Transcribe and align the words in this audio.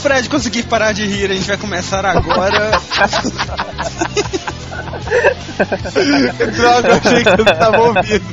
Se 0.00 0.06
o 0.06 0.08
Fred 0.08 0.28
conseguir 0.30 0.62
parar 0.62 0.92
de 0.92 1.06
rir, 1.06 1.30
a 1.30 1.34
gente 1.34 1.46
vai 1.46 1.58
começar 1.58 2.06
agora. 2.06 2.70
Droga, 6.56 6.88
eu 6.88 6.94
achei 6.94 7.22
que 7.22 7.28
eu 7.28 7.36
não 7.36 7.44
tava 7.44 7.80
ouvindo. 7.82 8.24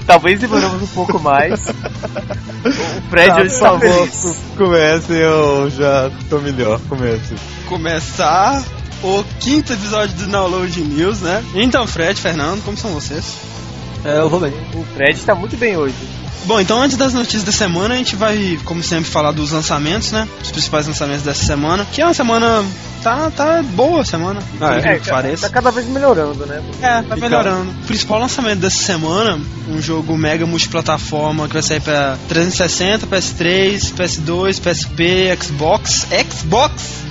Talvez 0.06 0.40
demoramos 0.40 0.82
um 0.82 0.86
pouco 0.86 1.20
mais. 1.20 1.68
O 1.68 3.10
Fred 3.10 3.28
Tá, 3.28 3.36
hoje 3.42 3.50
salvou. 3.50 4.08
Comece, 4.56 5.12
eu 5.12 5.68
já 5.70 6.10
tô 6.30 6.38
melhor. 6.38 6.80
Comece. 6.88 7.34
começar 7.68 8.62
o 9.02 9.22
quinto 9.40 9.74
episódio 9.74 10.16
do 10.16 10.26
Download 10.26 10.80
News, 10.80 11.20
né? 11.20 11.44
Então, 11.54 11.86
Fred, 11.86 12.18
Fernando, 12.18 12.64
como 12.64 12.78
são 12.78 12.92
vocês? 12.92 13.36
É, 14.04 14.18
eu 14.18 14.28
vou 14.28 14.40
bem. 14.40 14.52
O 14.74 14.84
Fred 14.94 15.20
tá 15.20 15.34
muito 15.34 15.56
bem 15.56 15.76
hoje. 15.76 15.94
Bom, 16.44 16.58
então 16.58 16.80
antes 16.80 16.96
das 16.96 17.12
notícias 17.12 17.44
da 17.44 17.52
semana, 17.52 17.94
a 17.94 17.96
gente 17.98 18.16
vai, 18.16 18.58
como 18.64 18.82
sempre, 18.82 19.10
falar 19.10 19.32
dos 19.32 19.52
lançamentos, 19.52 20.10
né? 20.10 20.26
Os 20.42 20.50
principais 20.50 20.86
lançamentos 20.86 21.22
dessa 21.22 21.44
semana. 21.44 21.86
Que 21.92 22.00
é 22.00 22.04
uma 22.04 22.14
semana. 22.14 22.64
Tá, 23.02 23.30
tá 23.30 23.62
boa 23.62 24.02
a 24.02 24.04
semana. 24.04 24.42
Ah, 24.60 24.76
é? 24.76 24.98
que 24.98 25.08
pareça. 25.08 25.48
Tá 25.48 25.52
cada 25.52 25.70
vez 25.70 25.86
melhorando, 25.86 26.44
né? 26.46 26.62
É, 26.82 27.02
tá 27.02 27.16
melhorando. 27.16 27.70
O 27.70 27.86
principal 27.86 28.20
lançamento 28.20 28.60
dessa 28.60 28.82
semana, 28.82 29.38
um 29.68 29.80
jogo 29.80 30.16
mega 30.16 30.46
multiplataforma 30.46 31.46
que 31.46 31.54
vai 31.54 31.62
sair 31.62 31.80
pra 31.80 32.16
360, 32.28 33.06
PS3, 33.06 33.94
PS2, 33.94 34.60
PSP, 34.60 35.36
Xbox. 35.42 36.06
Xbox? 36.30 37.04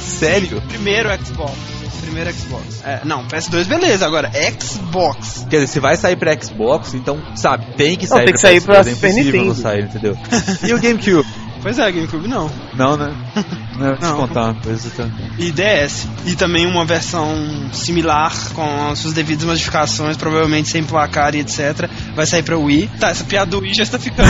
Sério? 0.00 0.60
Primeiro 0.68 1.08
Xbox. 1.24 1.77
Primeiro 2.08 2.32
Xbox. 2.32 2.82
É, 2.84 3.00
não, 3.04 3.24
PS2 3.26 3.66
beleza, 3.66 4.06
agora 4.06 4.30
Xbox. 4.58 5.46
Quer 5.50 5.56
dizer, 5.60 5.66
se 5.66 5.80
vai 5.80 5.94
sair 5.96 6.16
pra 6.16 6.34
Xbox, 6.40 6.94
então, 6.94 7.20
sabe, 7.36 7.66
tem 7.76 7.96
que 7.96 8.08
Não, 8.08 8.16
sair 8.16 8.24
tem 8.24 8.34
que 8.34 8.40
pra 8.40 8.48
sair 8.48 8.60
PS2, 8.60 8.64
pra 8.64 8.78
é 8.78 8.84
Super 8.84 9.08
não 9.12 9.24
Nintendo. 9.24 9.54
sair, 9.54 9.84
entendeu? 9.84 10.16
E 10.66 10.72
o 10.72 10.80
GameCube? 10.80 11.28
Pois 11.62 11.78
é, 11.78 11.90
GameCube 11.90 12.28
não. 12.28 12.50
Não, 12.74 12.96
né? 12.96 13.12
Não, 13.76 13.88
deixa 13.90 14.04
eu 14.04 14.08
Não. 14.10 14.16
contar 14.18 14.44
uma 14.44 14.54
coisa. 14.54 14.90
Tá? 14.90 15.08
E 15.38 15.50
DS. 15.50 16.06
E 16.26 16.34
também 16.36 16.66
uma 16.66 16.84
versão 16.84 17.34
similar 17.72 18.32
com 18.54 18.90
as 18.90 18.98
suas 18.98 19.12
devidas 19.14 19.44
modificações, 19.44 20.16
provavelmente 20.16 20.68
sem 20.68 20.82
placar 20.84 21.34
e 21.34 21.40
etc. 21.40 21.88
Vai 22.14 22.26
sair 22.26 22.42
pra 22.42 22.56
Wii. 22.56 22.90
Tá, 22.98 23.10
essa 23.10 23.24
piada 23.24 23.50
do 23.50 23.60
Wii 23.60 23.74
já 23.74 23.82
está 23.82 23.98
ficando 23.98 24.28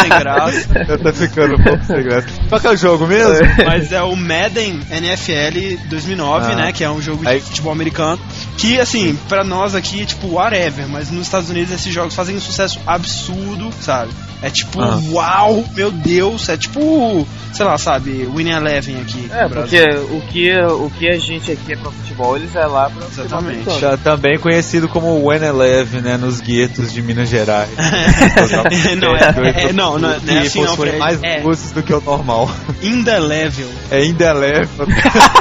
sem 0.00 0.08
graça. 0.08 0.68
Eu 0.88 0.98
tô 0.98 1.12
ficando 1.12 1.54
um 1.54 1.62
pouco 1.62 1.84
sem 1.84 2.02
graça. 2.02 2.26
Qual 2.48 2.60
que 2.60 2.66
é 2.66 2.70
o 2.70 2.76
jogo 2.76 3.06
mesmo? 3.06 3.46
Mas 3.64 3.92
é 3.92 4.02
o 4.02 4.14
Madden 4.16 4.80
NFL 4.90 5.88
2009, 5.88 6.52
Ah. 6.52 6.56
né? 6.56 6.72
Que 6.72 6.84
é 6.84 6.90
um 6.90 7.00
jogo 7.00 7.22
de 7.22 7.28
Aí- 7.28 7.40
futebol 7.40 7.72
americano. 7.72 8.20
Que, 8.58 8.78
assim, 8.80 9.16
pra 9.28 9.42
nós 9.44 9.74
aqui, 9.74 10.04
tipo, 10.06 10.28
whatever. 10.34 10.86
Mas 10.88 11.10
nos 11.10 11.22
Estados 11.26 11.50
Unidos 11.50 11.72
esses 11.72 11.92
jogos 11.92 12.14
fazem 12.14 12.36
um 12.36 12.40
sucesso 12.40 12.78
absurdo, 12.86 13.70
sabe? 13.80 14.10
É 14.42 14.50
tipo, 14.50 14.80
Ah. 14.82 15.00
uau, 15.10 15.64
meu 15.74 15.90
Deus. 15.90 16.48
É 16.48 16.55
tipo, 16.56 17.26
sei 17.52 17.64
lá, 17.66 17.76
sabe? 17.78 18.26
Winning 18.34 18.50
Eleven 18.52 19.00
aqui. 19.00 19.28
É, 19.32 19.48
porque 19.48 19.82
o 20.10 20.20
que, 20.22 20.58
o 20.58 20.90
que 20.98 21.08
a 21.08 21.18
gente 21.18 21.52
aqui 21.52 21.72
é 21.72 21.76
pra 21.76 21.90
futebol, 21.90 22.36
eles 22.36 22.54
é 22.54 22.66
lá 22.66 22.90
pra 22.90 23.02
futebol 23.06 23.24
Exatamente. 23.26 23.80
Já 23.80 23.96
também 23.96 24.38
conhecido 24.38 24.88
como 24.88 25.24
When 25.24 25.42
Eleven, 25.42 26.00
né? 26.02 26.16
Nos 26.16 26.40
guetos 26.40 26.92
de 26.92 27.02
Minas 27.02 27.28
Gerais. 27.28 27.68
não, 29.00 29.16
é, 29.16 29.64
é- 29.68 29.72
não, 29.72 29.98
não, 29.98 30.10
é- 30.10 30.18
não 30.24 30.32
é 30.32 30.36
E 30.36 30.38
assim 30.46 30.62
não, 30.64 30.76
Fred. 30.76 30.96
mais 30.98 31.22
É 31.22 31.40
luzes 31.40 31.72
do 31.72 31.82
que 31.82 31.92
o 31.92 32.00
normal. 32.00 32.50
Indelevel. 32.82 33.68
É 33.90 34.04
Indelevel. 34.04 34.86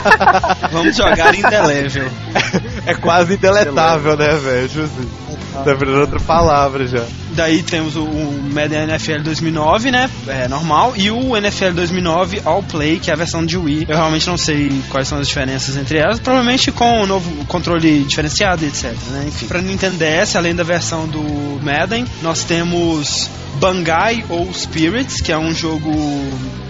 Vamos 0.72 0.96
jogar 0.96 1.34
Indelevel. 1.36 2.10
É 2.86 2.94
quase 2.96 3.34
indeletável, 3.36 4.18
né, 4.18 4.30
velho? 4.36 4.70
Justo. 4.70 5.25
Tá 5.64 5.74
virando 5.74 6.02
outra 6.02 6.20
palavra 6.20 6.88
já. 6.88 7.04
Daí 7.32 7.64
temos 7.64 7.96
o, 7.96 8.04
o 8.04 8.42
Madden 8.54 8.84
NFL 8.84 9.22
2009, 9.24 9.92
né? 9.92 10.10
É 10.28 10.48
normal. 10.48 10.94
E 10.96 11.12
o 11.12 11.36
NFL 11.36 11.72
2009 11.72 12.42
All 12.46 12.64
Play, 12.64 13.00
que 13.00 13.10
é 13.10 13.14
a 13.14 13.18
versão 13.18 13.46
de 13.46 13.58
Wii. 13.58 13.86
Eu 13.90 13.96
realmente 13.96 14.28
não 14.28 14.38
sei 14.38 14.82
quais 14.90 15.08
são 15.08 15.20
as 15.20 15.28
diferenças 15.28 15.76
entre 15.76 15.98
elas. 15.98 16.20
Provavelmente 16.20 16.72
com 16.72 17.02
o 17.02 17.08
novo 17.08 17.46
controle 17.46 18.04
diferenciado, 18.04 18.66
etc. 18.66 18.94
Né? 19.12 19.26
Enfim. 19.28 19.48
Pra 19.48 19.62
Nintendo 19.62 19.98
DS, 19.98 20.36
além 20.36 20.56
da 20.56 20.64
versão 20.64 21.08
do 21.08 21.22
Madden, 21.62 22.06
nós 22.22 22.44
temos 22.44 23.30
Bangai 23.60 24.26
ou 24.30 24.52
Spirits, 24.54 25.22
que 25.22 25.32
é 25.32 25.38
um 25.38 25.54
jogo 25.54 25.92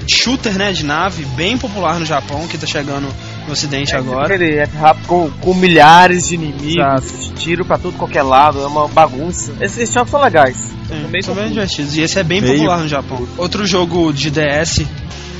shooter, 0.08 0.58
né? 0.58 0.72
De 0.72 0.86
nave, 0.86 1.26
bem 1.36 1.58
popular 1.58 2.00
no 2.00 2.06
Japão, 2.06 2.48
que 2.48 2.58
tá 2.58 2.68
chegando 2.68 3.08
no 3.48 3.54
ocidente 3.54 3.96
agora. 3.96 4.34
Aquele 4.36 4.56
é 4.56 4.64
rápido 4.66 5.06
com, 5.08 5.30
com 5.32 5.54
milhares 5.54 6.28
de 6.28 6.36
inimigos, 6.36 6.76
Exato. 6.76 7.34
tiro 7.36 7.66
pra 7.66 7.78
tudo 7.78 7.98
qualquer 7.98 8.24
lado, 8.24 8.62
é 8.62 8.68
uma 8.68 8.88
bagunça. 8.88 9.54
Esses 9.62 9.92
jogos 9.92 10.12
são 10.12 10.22
legais. 10.22 10.56
Sim, 10.88 11.02
São 11.02 11.10
bem 11.10 11.22
são 11.22 11.34
bem 11.36 11.44
confusos. 11.46 11.54
divertidos. 11.54 11.98
E 11.98 12.02
esse 12.02 12.20
é 12.20 12.24
bem 12.24 12.42
Meio- 12.42 12.54
popular 12.56 12.80
no 12.80 12.88
Japão. 12.88 13.28
Outro 13.38 13.66
jogo 13.66 14.12
de 14.14 14.30
DS 14.32 14.86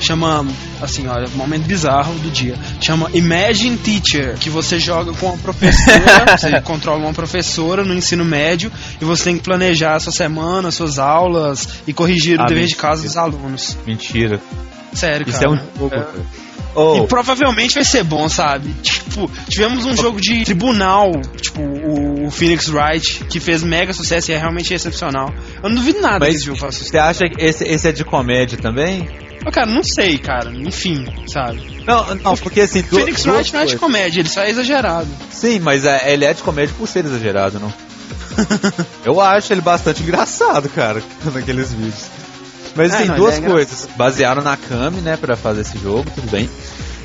chama, 0.00 0.44
assim, 0.82 1.06
olha, 1.06 1.26
momento 1.36 1.62
bizarro 1.64 2.12
do 2.18 2.30
dia. 2.30 2.54
Chama 2.80 3.08
Imagine 3.14 3.76
Teacher, 3.78 4.34
que 4.38 4.50
você 4.50 4.78
joga 4.78 5.12
com 5.14 5.26
uma 5.26 5.38
professora, 5.38 6.36
você 6.36 6.60
controla 6.60 6.98
uma 6.98 7.14
professora 7.14 7.82
no 7.84 7.94
ensino 7.94 8.24
médio 8.24 8.70
e 9.00 9.04
você 9.04 9.24
tem 9.24 9.36
que 9.38 9.42
planejar 9.42 9.94
a 9.94 10.00
sua 10.00 10.12
semana, 10.12 10.70
suas 10.70 10.98
aulas 10.98 11.66
e 11.86 11.92
corrigir 11.94 12.38
o 12.38 12.42
Ah, 12.42 12.46
dever 12.46 12.64
de 12.66 12.72
mentira. 12.74 12.82
casa 12.82 13.02
dos 13.04 13.16
alunos. 13.16 13.78
Mentira. 13.86 14.38
Sério, 14.96 15.28
Isso 15.28 15.38
cara. 15.38 15.50
é 15.50 15.54
um 15.54 15.56
jogo, 15.78 15.94
É. 15.94 15.98
cara. 15.98 16.12
Oh, 16.78 17.04
E 17.04 17.06
provavelmente 17.06 17.74
vai 17.74 17.84
ser 17.84 18.04
bom, 18.04 18.28
sabe? 18.28 18.70
Tipo, 18.82 19.30
tivemos 19.48 19.86
um 19.86 19.96
jogo 19.96 20.20
de 20.20 20.44
tribunal, 20.44 21.10
tipo, 21.40 21.62
o, 21.62 22.26
o 22.26 22.30
Phoenix 22.30 22.68
Wright, 22.68 23.24
que 23.30 23.40
fez 23.40 23.62
mega 23.62 23.94
sucesso 23.94 24.30
e 24.30 24.34
é 24.34 24.38
realmente 24.38 24.74
excepcional. 24.74 25.32
Eu 25.62 25.70
não 25.70 25.76
duvido 25.76 26.02
nada 26.02 26.18
mas 26.26 26.34
esse 26.34 26.44
jogo 26.44 26.58
você 26.58 26.98
acha 26.98 27.24
que 27.30 27.42
esse, 27.42 27.64
esse 27.64 27.88
é 27.88 27.92
de 27.92 28.04
comédia 28.04 28.58
também? 28.58 29.08
Mas, 29.42 29.54
cara, 29.54 29.66
não 29.70 29.82
sei, 29.82 30.18
cara. 30.18 30.50
Enfim, 30.54 31.06
sabe? 31.32 31.82
Não, 31.86 32.14
não, 32.16 32.36
porque 32.36 32.60
assim. 32.60 32.82
du- 32.82 32.88
Phoenix 32.98 33.24
Wright 33.24 33.54
não 33.54 33.60
é 33.60 33.64
de 33.64 33.76
comédia, 33.78 34.20
ele 34.20 34.28
só 34.28 34.42
é 34.42 34.50
exagerado. 34.50 35.08
Sim, 35.30 35.60
mas 35.60 35.86
é, 35.86 36.12
ele 36.12 36.26
é 36.26 36.34
de 36.34 36.42
comédia 36.42 36.74
por 36.76 36.86
ser 36.86 37.06
exagerado, 37.06 37.58
não? 37.58 37.72
Eu 39.04 39.18
acho 39.20 39.50
ele 39.52 39.60
bastante 39.62 40.02
engraçado, 40.02 40.68
cara, 40.68 41.02
naqueles 41.32 41.72
vídeos. 41.72 42.04
Mas 42.76 42.92
É, 42.92 42.98
tem 42.98 43.08
não, 43.08 43.16
duas 43.16 43.38
é 43.38 43.40
coisas. 43.40 43.88
Basearam 43.96 44.42
na 44.42 44.56
Kami, 44.56 45.00
né, 45.00 45.16
pra 45.16 45.34
fazer 45.36 45.62
esse 45.62 45.78
jogo, 45.78 46.10
tudo 46.14 46.30
bem. 46.30 46.48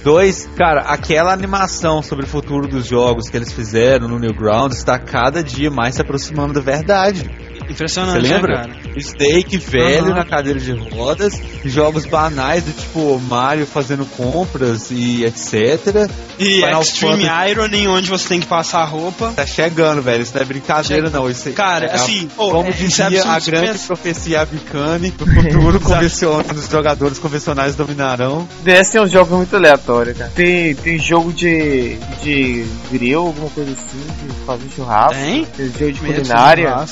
Dois, 0.03 0.49
cara, 0.57 0.81
aquela 0.81 1.31
animação 1.31 2.01
sobre 2.01 2.25
o 2.25 2.27
futuro 2.27 2.67
dos 2.67 2.87
jogos 2.87 3.29
que 3.29 3.37
eles 3.37 3.51
fizeram 3.51 4.07
no 4.07 4.17
Newgrounds 4.17 4.77
está 4.77 4.97
cada 4.97 5.43
dia 5.43 5.69
mais 5.69 5.95
se 5.95 6.01
aproximando 6.01 6.53
da 6.53 6.59
verdade. 6.59 7.29
Você 7.71 7.83
Impressionante, 7.83 8.21
lembra? 8.27 8.67
né, 8.67 8.73
cara? 8.83 9.01
Steak 9.01 9.57
velho 9.57 10.05
Aham. 10.07 10.15
na 10.15 10.25
cadeira 10.25 10.59
de 10.59 10.71
rodas, 10.73 11.41
jogos 11.65 12.05
banais 12.05 12.63
do 12.63 12.71
tipo 12.73 13.19
Mario 13.19 13.65
fazendo 13.65 14.05
compras 14.05 14.87
e 14.91 15.23
etc. 15.23 16.09
E 16.37 16.55
Final 16.61 16.81
Extreme 16.81 17.23
Fantasy- 17.25 17.51
Irony, 17.51 17.87
onde 17.87 18.09
você 18.09 18.27
tem 18.29 18.39
que 18.39 18.47
passar 18.47 18.81
a 18.81 18.85
roupa. 18.85 19.31
Tá 19.35 19.45
chegando, 19.45 20.01
velho. 20.01 20.21
Isso 20.23 20.33
não 20.35 20.41
é 20.41 20.45
brincadeira, 20.45 21.05
Chega. 21.05 21.09
não. 21.09 21.29
Isso 21.29 21.49
é- 21.49 21.51
Cara, 21.53 21.85
é, 21.85 21.93
assim, 21.95 22.27
como 22.35 22.65
é- 22.67 22.69
é 22.69 22.73
dizia 22.73 23.05
a 23.31 23.39
de 23.39 23.51
grande 23.51 23.67
pensar. 23.71 23.87
profecia 23.87 24.41
Abicane, 24.41 25.13
o 25.19 25.25
futuro 25.25 25.79
convencional 25.81 26.43
dos 26.43 26.67
jogadores 26.69 27.19
convencionais 27.19 27.75
dominarão. 27.75 28.47
DS 28.63 28.91
tem 28.91 29.01
uns 29.01 29.11
jogos 29.11 29.35
muito 29.37 29.55
aleatórios, 29.55 30.17
cara. 30.17 30.31
Tem, 30.35 30.75
tem 30.75 30.97
jogo 30.99 31.31
de, 31.31 31.97
de 32.21 32.65
grill, 32.91 33.27
alguma 33.27 33.49
coisa 33.49 33.71
assim, 33.71 34.27
de 34.27 34.45
fazer 34.45 34.69
churrasco. 34.75 35.13
Tem? 35.13 35.45
Tem 35.45 35.65
jogo 35.67 35.91
de 35.91 36.01
Mesmo, 36.01 36.15
culinária. 36.15 36.85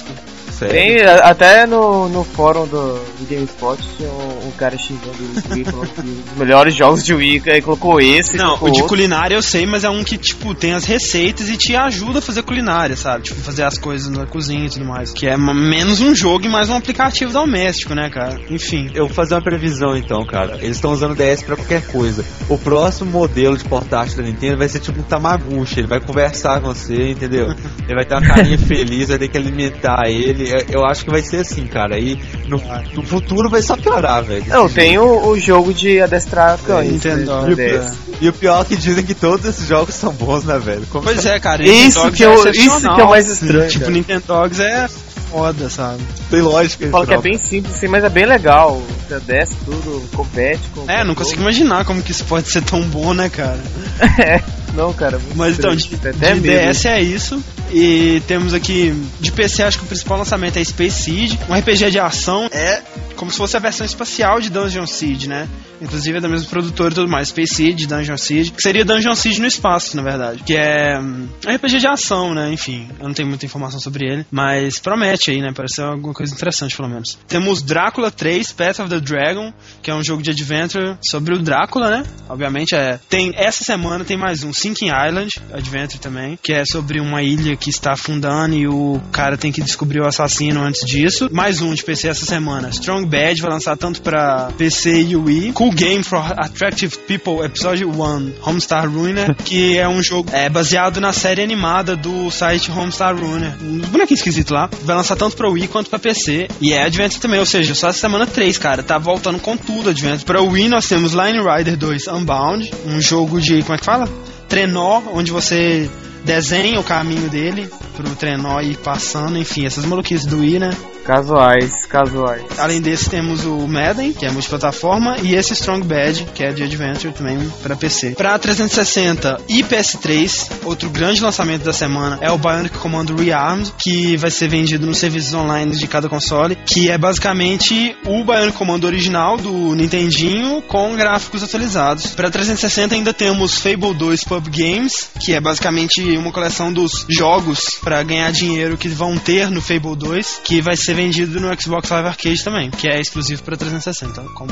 Sério. 0.60 0.74
Tem, 0.76 1.02
até 1.04 1.66
no, 1.66 2.10
no 2.10 2.24
fórum 2.26 2.68
do, 2.68 2.96
do 2.96 3.28
GameSpot 3.30 3.78
tinha 3.96 4.10
um, 4.10 4.48
um 4.48 4.52
cara 4.52 4.78
xingando 4.78 5.16
o 5.18 5.54
Wii, 5.54 5.64
falando 5.64 5.88
que 5.88 6.02
os 6.32 6.38
melhores 6.38 6.76
jogos 6.76 7.06
de 7.06 7.14
Wii, 7.14 7.44
aí 7.48 7.62
colocou 7.62 8.02
esse, 8.02 8.36
Não, 8.36 8.58
colocou 8.58 8.68
o 8.68 8.72
de 8.72 8.82
outro. 8.82 8.90
culinária 8.90 9.36
eu 9.36 9.42
sei, 9.42 9.66
mas 9.66 9.86
é 9.86 9.90
um 9.90 10.04
que, 10.04 10.18
tipo, 10.18 10.54
tem 10.54 10.74
as 10.74 10.84
receitas 10.84 11.48
e 11.50 11.56
te 11.56 11.76
ajuda 11.76 12.20
a 12.20 12.22
fazer 12.22 12.42
culinária, 12.44 12.96
sabe? 12.98 13.24
Tipo, 13.24 13.40
fazer 13.40 13.64
as 13.64 13.78
coisas 13.78 14.10
na 14.10 14.26
cozinha 14.26 14.66
e 14.66 14.70
tudo 14.70 14.84
mais. 14.86 15.14
Que 15.14 15.28
é 15.28 15.38
menos 15.38 16.02
um 16.02 16.14
jogo 16.14 16.46
e 16.46 16.50
mais 16.50 16.70
um 16.70 16.76
aplicativo 16.76 17.32
doméstico, 17.32 17.96
né, 17.96 18.10
cara? 18.10 18.38
Enfim. 18.50 18.90
Eu 18.94 19.06
vou 19.06 19.16
fazer 19.16 19.36
uma 19.36 19.42
previsão 19.42 19.96
então, 19.96 20.26
cara. 20.26 20.58
Eles 20.62 20.76
estão 20.76 20.92
usando 20.92 21.12
o 21.12 21.16
DS 21.16 21.42
pra 21.44 21.56
qualquer 21.56 21.86
coisa. 21.88 22.26
O 22.50 22.58
próximo 22.58 23.10
modelo 23.12 23.58
de 23.58 23.64
portátil 23.64 24.18
da 24.18 24.24
Nintendo 24.24 24.58
vai 24.58 24.68
ser 24.68 24.80
tipo 24.80 25.00
um 25.00 25.04
Tamaguchi. 25.04 25.80
Ele 25.80 25.88
vai 25.88 26.02
conversar 26.02 26.60
com 26.60 26.68
você, 26.68 27.12
entendeu? 27.12 27.48
Ele 27.86 27.96
vai 27.96 28.06
ter 28.06 28.16
uma 28.16 28.22
carinha 28.28 28.58
feliz, 28.60 29.08
vai 29.08 29.18
ter 29.18 29.28
que 29.30 29.38
alimentar 29.38 30.04
ele. 30.08 30.49
Eu- 30.70 30.86
acho 30.86 31.04
que 31.04 31.12
vai 31.12 31.22
ser 31.22 31.42
assim, 31.42 31.66
cara. 31.68 32.00
E 32.00 32.20
no, 32.48 32.62
no 32.96 33.04
futuro 33.04 33.50
vai 33.50 33.62
só 33.62 33.76
piorar, 33.76 34.24
velho. 34.24 34.46
Não, 34.48 34.68
tem 34.70 34.98
o, 34.98 35.28
o 35.28 35.40
jogo 35.40 35.74
de 35.74 36.02
adestrar 36.02 36.58
cães. 36.60 36.92
Nintendo, 36.92 37.42
né, 37.56 37.66
é. 37.66 37.92
E 38.22 38.28
o 38.28 38.34
pior 38.34 38.62
é 38.62 38.66
que 38.66 38.76
dizem 38.76 39.06
que 39.06 39.14
todos 39.14 39.46
esses 39.46 39.68
jogos 39.68 39.96
são 39.96 40.12
bons, 40.12 40.44
né, 40.44 40.58
velho? 40.60 40.86
Como 40.90 41.04
Pois 41.04 41.26
é, 41.26 41.40
cara. 41.40 41.64
Isso 41.64 42.12
que, 42.12 42.24
eu, 42.24 42.34
isso 42.52 42.82
que 42.82 43.02
é 43.02 43.04
o 43.04 43.10
mais 43.10 43.30
estranho. 43.30 43.70
Tipo, 43.70 43.86
cara. 43.86 43.92
Nintendo 43.94 44.24
Dogs 44.28 44.62
é 44.62 44.88
foda, 45.30 45.70
sabe? 45.70 46.04
tem 46.30 46.42
lógica 46.42 46.90
Fala 46.90 47.06
que 47.06 47.14
é 47.14 47.22
bem 47.22 47.38
simples, 47.38 47.76
assim, 47.76 47.88
mas 47.88 48.04
é 48.04 48.10
bem 48.10 48.26
legal. 48.26 48.82
Você 49.08 49.20
desce 49.20 49.56
tudo, 49.66 50.08
compete 50.16 50.62
com. 50.74 50.90
É, 50.90 51.04
não 51.04 51.16
consigo 51.16 51.42
imaginar 51.42 51.86
como 51.86 52.02
que 52.02 52.12
isso 52.12 52.26
pode 52.26 52.50
ser 52.50 52.64
tão 52.64 52.82
bom, 52.82 53.14
né, 53.14 53.30
cara? 53.30 53.60
É, 54.20 54.42
não, 54.74 54.94
cara. 54.94 55.18
muito 55.18 55.36
Mas 55.36 55.58
então, 55.58 55.76
de, 55.76 55.94
estranho. 55.94 56.16
Até 56.16 56.34
de 56.34 56.42
medo. 56.42 56.72
DS 56.72 56.86
é 56.86 57.02
isso. 57.02 57.44
E 57.72 58.22
temos 58.28 58.54
aqui, 58.54 58.94
de 59.20 59.32
PC, 59.32 59.64
acho 59.64 59.78
que 59.78 59.84
o 59.84 59.88
principal 59.88 60.18
lançamento 60.18 60.58
é 60.58 60.64
Space 60.64 61.04
Siege, 61.04 61.40
um 61.50 61.54
RPG 61.54 61.92
de 61.92 62.00
ação. 62.00 62.50
É 62.52 62.82
como 63.20 63.30
se 63.30 63.38
fosse 63.38 63.58
a 63.58 63.60
versão 63.60 63.86
espacial 63.86 64.40
de 64.40 64.50
Dungeon 64.50 64.88
Siege, 64.88 65.28
né? 65.28 65.46
Inclusive 65.82 66.18
é 66.18 66.22
da 66.22 66.30
mesma 66.30 66.50
produtora 66.50 66.92
e 66.92 66.96
tudo 66.96 67.10
mais, 67.10 67.28
Space 67.28 67.54
Siege, 67.54 67.86
Dungeon 67.86 68.16
Siege, 68.16 68.52
que 68.52 68.62
seria 68.62 68.86
Dungeon 68.86 69.14
Siege 69.14 69.42
no 69.42 69.48
espaço, 69.48 69.98
na 69.98 70.02
verdade. 70.02 70.42
Que 70.44 70.56
é 70.56 70.98
um 70.98 71.28
RPG 71.46 71.80
de 71.80 71.88
ação, 71.88 72.34
né? 72.34 72.50
Enfim, 72.54 72.88
eu 72.98 73.08
não 73.08 73.14
tenho 73.14 73.28
muita 73.28 73.46
informação 73.46 73.78
sobre 73.78 74.06
ele, 74.06 74.26
mas 74.32 74.80
promete 74.80 75.32
aí, 75.32 75.42
né? 75.42 75.52
Parece 75.54 75.82
alguma 75.82 76.14
coisa 76.14 76.34
interessante, 76.34 76.78
pelo 76.78 76.88
menos. 76.88 77.20
Temos 77.28 77.62
Drácula 77.62 78.10
3, 78.10 78.54
Path 78.54 78.80
of 78.80 78.90
the 78.90 79.02
Dragon, 79.02 79.54
que 79.82 79.92
é 79.92 79.96
um 79.96 80.04
jogo 80.04 80.24
de 80.24 80.32
adventure 80.32 80.96
sobre 81.04 81.36
o 81.36 81.40
Drácula, 81.40 81.90
né? 81.90 82.04
Obviamente 82.30 82.74
é. 82.74 83.02
Tem 83.10 83.34
essa 83.36 83.66
semana 83.66 84.06
tem 84.06 84.18
mais 84.18 84.44
um 84.44 84.54
Sinking 84.54 84.92
Island 84.92 85.42
Adventure 85.52 86.00
também, 86.00 86.40
que 86.42 86.54
é 86.54 86.64
sobre 86.64 87.02
uma 87.02 87.22
ilha 87.22 87.58
que 87.58 87.70
está 87.70 87.92
afundando 87.94 88.56
e 88.56 88.66
o 88.66 89.02
cara 89.12 89.38
tem 89.38 89.52
que 89.52 89.62
descobrir 89.62 90.00
o 90.00 90.06
assassino 90.06 90.62
antes 90.62 90.86
disso. 90.86 91.28
Mais 91.34 91.62
um 91.62 91.74
de 91.74 91.84
PC 91.84 92.08
essa 92.08 92.26
semana. 92.26 92.70
Strong 92.70 93.09
Bad 93.10 93.42
vai 93.42 93.52
lançar 93.52 93.76
tanto 93.76 94.02
para 94.02 94.52
PC 94.58 95.02
e 95.02 95.16
Wii. 95.16 95.54
Cool 95.54 95.72
Game 95.72 96.04
for 96.04 96.20
Attractive 96.38 96.96
People 97.00 97.44
Episode 97.44 97.84
1 97.84 98.34
Homestar 98.44 98.90
Ruiner, 98.90 99.36
que 99.44 99.78
é 99.78 99.88
um 99.88 100.02
jogo 100.04 100.30
é, 100.32 100.48
baseado 100.50 101.02
na 101.02 101.12
série 101.12 101.42
animada 101.42 101.96
do 101.96 102.30
site 102.30 102.72
Homestar 102.72 103.16
Ruiner. 103.16 103.54
Um 103.62 103.80
bonequinho 103.80 104.16
esquisito 104.16 104.54
lá. 104.54 104.70
Vai 104.84 104.96
lançar 104.96 105.16
tanto 105.16 105.36
para 105.36 105.50
Wii 105.50 105.68
quanto 105.68 105.90
para 105.90 106.00
PC. 106.00 106.48
E 106.62 106.72
é 106.72 106.84
Adventure 106.84 107.20
também, 107.20 107.40
ou 107.40 107.46
seja, 107.46 107.74
só 107.74 107.90
essa 107.90 108.00
semana 108.00 108.28
3, 108.28 108.58
cara. 108.58 108.84
Tá 108.84 108.98
voltando 108.98 109.40
com 109.40 109.58
tudo 109.58 109.90
Adventure. 109.90 110.26
Para 110.26 110.42
Wii 110.42 110.70
nós 110.70 110.88
temos 110.88 111.14
Line 111.14 111.40
Rider 111.40 111.76
2 111.76 112.08
Unbound, 112.08 112.72
um 112.86 113.02
jogo 113.02 113.42
de. 113.42 113.64
como 113.64 113.76
é 113.76 113.78
que 113.78 113.86
fala? 113.86 114.08
Trenó, 114.48 115.02
onde 115.14 115.32
você 115.32 115.90
desenha 116.24 116.80
o 116.80 116.84
caminho 116.84 117.30
dele 117.30 117.70
pro 117.96 118.16
trenó 118.16 118.60
ir 118.62 118.78
passando, 118.78 119.38
enfim, 119.38 119.66
essas 119.66 119.86
maluquices 119.86 120.26
do 120.26 120.40
Wii, 120.40 120.60
né? 120.60 120.70
Casuais, 121.10 121.88
casuais. 121.88 122.44
Além 122.60 122.80
desse, 122.80 123.10
temos 123.10 123.44
o 123.44 123.68
Madden, 123.68 124.14
que 124.14 124.28
é 124.28 124.30
multiplataforma, 124.30 125.18
e 125.24 125.34
esse 125.34 125.54
Strong 125.54 125.84
Bad, 125.88 126.28
que 126.36 126.44
é 126.44 126.52
de 126.52 126.62
Adventure 126.62 127.12
também 127.12 127.52
para 127.64 127.76
PC. 127.76 128.12
Para 128.12 128.38
360 128.38 129.42
e 129.50 129.64
PS3, 129.64 130.52
outro 130.66 130.88
grande 130.92 131.24
lançamento 131.24 131.64
da 131.64 131.74
semana 131.74 132.20
é 132.22 132.30
o 132.30 132.38
Bionic 132.38 132.78
Commando 132.78 133.16
Rearmed, 133.16 133.74
que 133.80 134.18
vai 134.18 134.30
ser 134.30 134.50
vendido 134.50 134.86
nos 134.86 135.00
serviços 135.00 135.34
online 135.34 135.76
de 135.76 135.88
cada 135.88 136.08
console, 136.08 136.56
que 136.56 136.92
é 136.92 136.98
basicamente 136.98 137.98
o 138.06 138.24
Bionic 138.24 138.56
Commando 138.56 138.84
original 138.84 139.36
do 139.36 139.74
Nintendinho 139.74 140.62
com 140.62 140.96
gráficos 140.96 141.42
atualizados. 141.42 142.14
Para 142.14 142.30
360 142.30 142.94
ainda 142.94 143.16
temos 143.16 143.60
Fable 143.60 143.96
2 143.96 144.26
Pub 144.26 144.48
Games, 144.48 145.10
que 145.20 145.34
é 145.34 145.42
basicamente 145.42 146.04
uma 146.20 146.32
coleção 146.32 146.72
dos 146.72 147.08
jogos 147.10 147.80
para 147.82 148.04
ganhar 148.04 148.32
dinheiro 148.32 148.78
que 148.78 148.88
vão 148.88 149.18
ter 149.18 149.50
no 149.50 149.60
Fable 149.60 149.96
2, 149.96 150.42
que 150.44 150.62
vai 150.62 150.78
ser 150.78 150.99
vendido 151.00 151.40
no 151.40 151.48
Xbox 151.58 151.90
Live 151.90 152.10
Arcade 152.10 152.44
também, 152.44 152.70
que 152.70 152.90
é 152.90 153.00
exclusivo 153.00 153.42
para 153.44 153.56
360, 153.56 154.22
como 154.34 154.52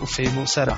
o 0.00 0.06
Fable 0.06 0.44
será. 0.46 0.76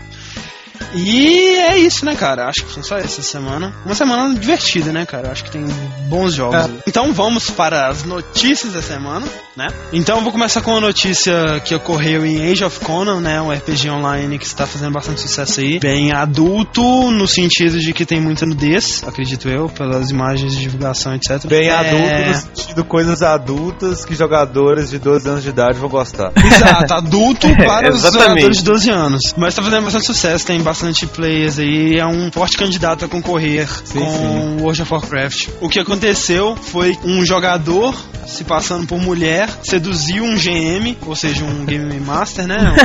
E 0.94 1.56
é 1.58 1.76
isso, 1.76 2.04
né, 2.04 2.14
cara? 2.14 2.46
Acho 2.46 2.64
que 2.64 2.72
foi 2.72 2.82
só 2.82 2.96
essa 2.96 3.22
semana. 3.22 3.72
Uma 3.84 3.94
semana 3.94 4.34
divertida, 4.34 4.92
né, 4.92 5.04
cara? 5.04 5.30
Acho 5.30 5.44
que 5.44 5.50
tem 5.50 5.64
bons 6.08 6.34
jogos. 6.34 6.58
É. 6.58 6.70
Então 6.86 7.12
vamos 7.12 7.50
para 7.50 7.88
as 7.88 8.04
notícias 8.04 8.72
da 8.72 8.82
semana, 8.82 9.26
né? 9.56 9.68
Então 9.92 10.18
eu 10.18 10.22
vou 10.22 10.32
começar 10.32 10.60
com 10.62 10.70
uma 10.72 10.80
notícia 10.80 11.60
que 11.64 11.74
ocorreu 11.74 12.24
em 12.24 12.50
Age 12.50 12.64
of 12.64 12.80
Conan, 12.80 13.20
né? 13.20 13.40
Um 13.40 13.50
RPG 13.50 13.90
online 13.90 14.38
que 14.38 14.46
está 14.46 14.66
fazendo 14.66 14.92
bastante 14.92 15.20
sucesso 15.20 15.60
aí. 15.60 15.78
Bem 15.78 16.12
adulto, 16.12 16.82
no 17.10 17.26
sentido 17.26 17.78
de 17.78 17.92
que 17.92 18.06
tem 18.06 18.20
muita 18.20 18.46
nudez, 18.46 19.02
acredito 19.06 19.48
eu, 19.48 19.68
pelas 19.68 20.10
imagens 20.10 20.52
de 20.52 20.62
divulgação, 20.62 21.14
etc. 21.14 21.46
Bem 21.46 21.68
é... 21.68 21.72
adulto 21.72 22.28
no 22.28 22.34
sentido 22.34 22.84
coisas 22.84 23.22
adultas 23.22 24.04
que 24.04 24.14
jogadores 24.14 24.90
de 24.90 24.98
12 24.98 25.28
anos 25.28 25.42
de 25.42 25.50
idade 25.50 25.78
vão 25.78 25.88
gostar. 25.88 26.32
Exato, 26.36 26.94
adulto 26.94 27.46
para 27.56 27.92
os 27.92 28.02
jogadores 28.02 28.58
de 28.58 28.64
12 28.64 28.90
anos. 28.90 29.20
Mas 29.36 29.54
tá 29.54 29.62
fazendo 29.62 29.84
bastante 29.84 30.06
sucesso, 30.06 30.46
tem 30.46 30.60
bastante 30.62 30.77
players 31.12 31.58
aí, 31.58 31.98
é 31.98 32.06
um 32.06 32.30
forte 32.30 32.56
candidato 32.56 33.04
a 33.04 33.08
concorrer 33.08 33.68
sim, 33.84 33.98
com 33.98 34.10
sim. 34.10 34.62
World 34.62 34.82
of 34.82 34.92
Warcraft. 34.92 35.48
O 35.60 35.68
que 35.68 35.78
aconteceu 35.78 36.56
foi 36.56 36.96
um 37.04 37.24
jogador 37.24 37.94
se 38.28 38.44
passando 38.44 38.86
por 38.86 39.00
mulher 39.00 39.48
seduziu 39.62 40.22
um 40.22 40.36
GM, 40.36 40.96
ou 41.06 41.16
seja, 41.16 41.44
um 41.44 41.64
Game 41.64 41.98
Master, 42.00 42.46
né? 42.46 42.58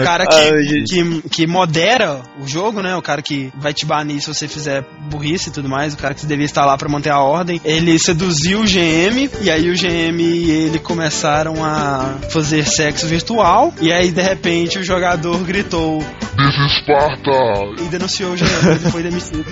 Um 0.00 0.02
cara 0.02 0.26
que, 0.26 0.84
que, 0.84 1.22
que 1.28 1.46
modera 1.46 2.20
o 2.40 2.46
jogo, 2.46 2.82
né? 2.82 2.96
O 2.96 3.02
cara 3.02 3.22
que 3.22 3.52
vai 3.56 3.72
te 3.72 3.86
banir 3.86 4.20
se 4.20 4.28
você 4.28 4.48
fizer 4.48 4.84
burrice 5.10 5.50
e 5.50 5.52
tudo 5.52 5.68
mais, 5.68 5.94
o 5.94 5.96
cara 5.96 6.14
que 6.14 6.26
devia 6.26 6.44
estar 6.44 6.64
lá 6.64 6.76
para 6.76 6.88
manter 6.88 7.10
a 7.10 7.20
ordem. 7.20 7.60
Ele 7.64 7.98
seduziu 7.98 8.60
o 8.60 8.64
GM 8.64 9.30
e 9.40 9.50
aí 9.50 9.70
o 9.70 9.74
GM 9.74 10.20
e 10.20 10.50
ele 10.50 10.78
começaram 10.78 11.64
a 11.64 12.16
fazer 12.30 12.64
sexo 12.66 13.06
virtual 13.06 13.72
e 13.80 13.92
aí 13.92 14.10
de 14.10 14.22
repente 14.22 14.78
o 14.78 14.84
jogador 14.84 15.38
gritou 15.44 16.00
This 16.00 16.56
Esparta! 16.72 17.82
E 17.82 17.88
denunciou 17.88 18.32
o 18.32 18.36
GM, 18.36 18.46
e 18.86 18.90
foi 18.90 19.02
demitido. 19.02 19.44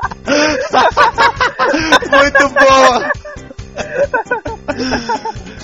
Muito 2.10 2.48
boa! 2.48 3.10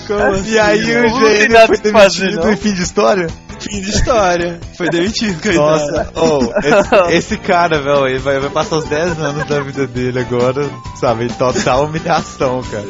Assim? 0.09 0.51
E 0.51 0.59
aí 0.59 0.97
o 0.97 1.09
GM 1.09 1.67
foi 1.67 1.77
demitido 1.77 2.49
em 2.49 2.55
fim 2.55 2.73
de 2.73 2.81
história? 2.81 3.27
Fim 3.59 3.81
de 3.81 3.89
história. 3.89 4.59
Foi 4.77 4.87
demitido, 4.89 5.41
coitado. 5.41 5.91
Nossa, 5.91 6.11
oh, 6.15 6.39
esse, 6.63 7.17
esse, 7.33 7.37
cara, 7.37 7.81
velho, 7.81 8.07
ele 8.07 8.19
vai, 8.19 8.39
vai, 8.39 8.49
passar 8.49 8.77
os 8.77 8.85
10 8.85 9.19
anos 9.19 9.45
da 9.45 9.59
vida 9.61 9.87
dele 9.87 10.19
agora, 10.19 10.69
sabe? 10.99 11.27
Total 11.29 11.85
humilhação, 11.85 12.61
cara. 12.63 12.87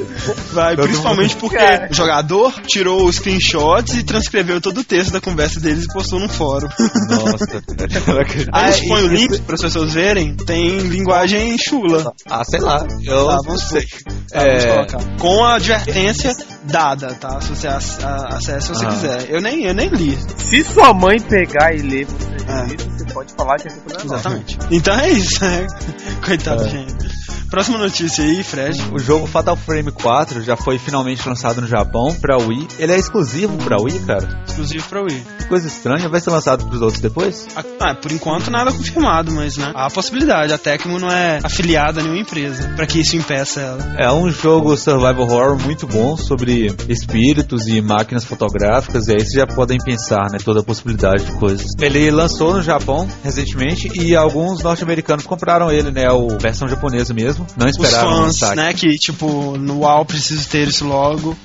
Vai, 0.54 0.76
todo 0.76 0.86
principalmente 0.86 1.36
mundo... 1.36 1.42
porque 1.42 1.58
cara. 1.58 1.90
o 1.90 1.94
jogador 1.94 2.54
tirou 2.62 3.06
os 3.06 3.16
screenshots 3.16 3.96
e 3.96 4.04
transcreveu 4.04 4.60
todo 4.62 4.80
o 4.80 4.84
texto 4.84 5.12
da 5.12 5.22
conversa 5.22 5.60
deles 5.60 5.86
e 5.86 5.94
postou 5.94 6.20
no 6.20 6.30
fórum. 6.30 6.68
Nossa, 7.10 7.64
Aí 8.52 8.66
a 8.66 8.72
gente 8.72 8.88
põe 8.88 9.04
o 9.04 9.08
link 9.08 9.42
para 9.42 9.56
as 9.56 9.62
pessoas 9.62 9.94
verem, 9.94 10.36
tem 10.36 10.80
linguagem 10.80 11.58
chula. 11.58 12.14
Ah, 12.30 12.44
sei 12.44 12.60
lá. 12.60 12.86
Eu 13.04 13.28
tá, 13.28 13.38
vamos 13.44 13.64
sei. 13.64 13.88
Tá, 14.30 14.42
é... 14.42 14.86
Com 15.20 15.44
a 15.44 15.56
advertência 15.56 16.36
dada, 16.64 17.14
tá? 17.16 17.40
Se 17.42 17.50
você 17.50 17.68
acessa 17.68 18.62
se 18.62 18.70
você 18.70 18.86
ah. 18.86 18.90
quiser. 18.90 19.30
Eu 19.30 19.42
nem, 19.42 19.64
eu 19.64 19.74
nem 19.74 19.90
li. 19.90 20.18
Se 20.38 20.64
sua 20.64 20.94
mãe 20.94 21.20
pegar 21.20 21.74
e 21.74 21.82
ler 21.82 22.06
você, 22.06 22.42
é. 22.48 22.66
você 22.66 23.14
pode 23.14 23.34
falar 23.34 23.56
que 23.58 23.68
é 23.68 24.04
Exatamente. 24.04 24.58
Então 24.72 24.98
é 24.98 25.10
isso, 25.10 25.44
né? 25.44 25.68
Coitado, 26.26 26.66
é. 26.66 26.70
gente. 26.70 27.18
Próxima 27.50 27.78
notícia 27.78 27.97
aí, 28.04 28.44
Fred. 28.44 28.82
O 28.92 29.00
jogo 29.00 29.28
Fatal 29.28 29.56
Frame 29.56 29.92
4 29.92 30.44
já 30.44 30.56
foi 30.56 30.78
finalmente 30.78 31.28
lançado 31.28 31.62
no 31.62 31.68
Japão 31.68 32.16
pra 32.20 32.38
Wii. 32.38 32.68
Ele 32.78 32.94
é 32.94 32.98
exclusivo 32.98 33.58
pra 33.58 33.78
Wii, 33.82 34.00
cara? 34.00 34.44
Exclusivo 34.46 34.88
pra 34.88 35.02
Wii. 35.02 35.26
Coisa 35.50 35.68
estranha, 35.68 36.10
vai 36.10 36.20
ser 36.20 36.30
lançado 36.30 36.66
pros 36.66 36.82
outros 36.82 37.02
depois? 37.02 37.48
Ah, 37.56 37.96
por 37.96 38.12
enquanto 38.12 38.52
nada 38.52 38.72
confirmado, 38.72 39.32
mas 39.32 39.58
né? 39.58 39.72
Há 39.76 39.88
a 39.88 39.90
possibilidade. 39.90 40.54
A 40.54 40.58
Tecmo 40.58 41.00
não 41.00 41.10
é 41.10 41.40
afiliada 41.44 42.00
a 42.00 42.04
nenhuma 42.04 42.22
empresa 42.22 42.72
pra 42.76 42.86
que 42.86 43.00
isso 43.00 43.16
impeça 43.16 43.62
ela. 43.62 43.96
É 43.98 44.12
um 44.12 44.30
jogo 44.30 44.76
survival 44.78 45.22
horror 45.22 45.60
muito 45.60 45.88
bom 45.88 46.18
sobre 46.18 46.74
espíritos 46.90 47.68
e 47.68 47.82
máquinas 47.82 48.24
fotográficas. 48.24 49.08
E 49.08 49.12
aí 49.12 49.20
vocês 49.20 49.34
já 49.34 49.48
podem 49.48 49.78
pensar, 49.78 50.30
né? 50.32 50.38
Toda 50.44 50.60
a 50.60 50.64
possibilidade 50.64 51.26
de 51.26 51.32
coisas. 51.34 51.68
Ele 51.80 52.12
lançou 52.12 52.54
no 52.54 52.62
Japão 52.62 53.08
recentemente 53.24 53.90
e 53.96 54.16
alguns 54.16 54.62
norte-americanos 54.62 55.26
compraram 55.26 55.72
ele, 55.72 55.92
né? 55.92 56.06
A 56.06 56.38
versão 56.38 56.68
japonesa 56.68 57.14
mesmo. 57.14 57.46
Não 57.58 57.68
Os 57.88 58.40
fãs, 58.40 58.56
né, 58.56 58.74
que 58.74 58.98
tipo, 58.98 59.58
no 59.58 59.80
UAU 59.80 60.06
preciso 60.06 60.48
ter 60.50 60.68
isso 60.68 60.86
logo 60.86 61.38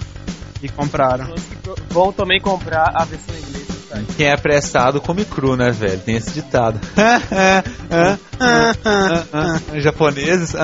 e 0.62 0.68
compraram. 0.68 1.34
Vão 1.90 2.12
também 2.12 2.40
comprar 2.40 2.92
a 2.94 3.04
versão 3.04 3.34
inglesa. 3.36 3.81
Quem 4.16 4.26
é 4.26 4.32
apressado 4.32 5.00
come 5.00 5.24
cru, 5.24 5.56
né, 5.56 5.70
velho? 5.70 5.98
Tem 6.00 6.16
esse 6.16 6.30
ditado. 6.30 6.80
Japoneses. 9.80 10.54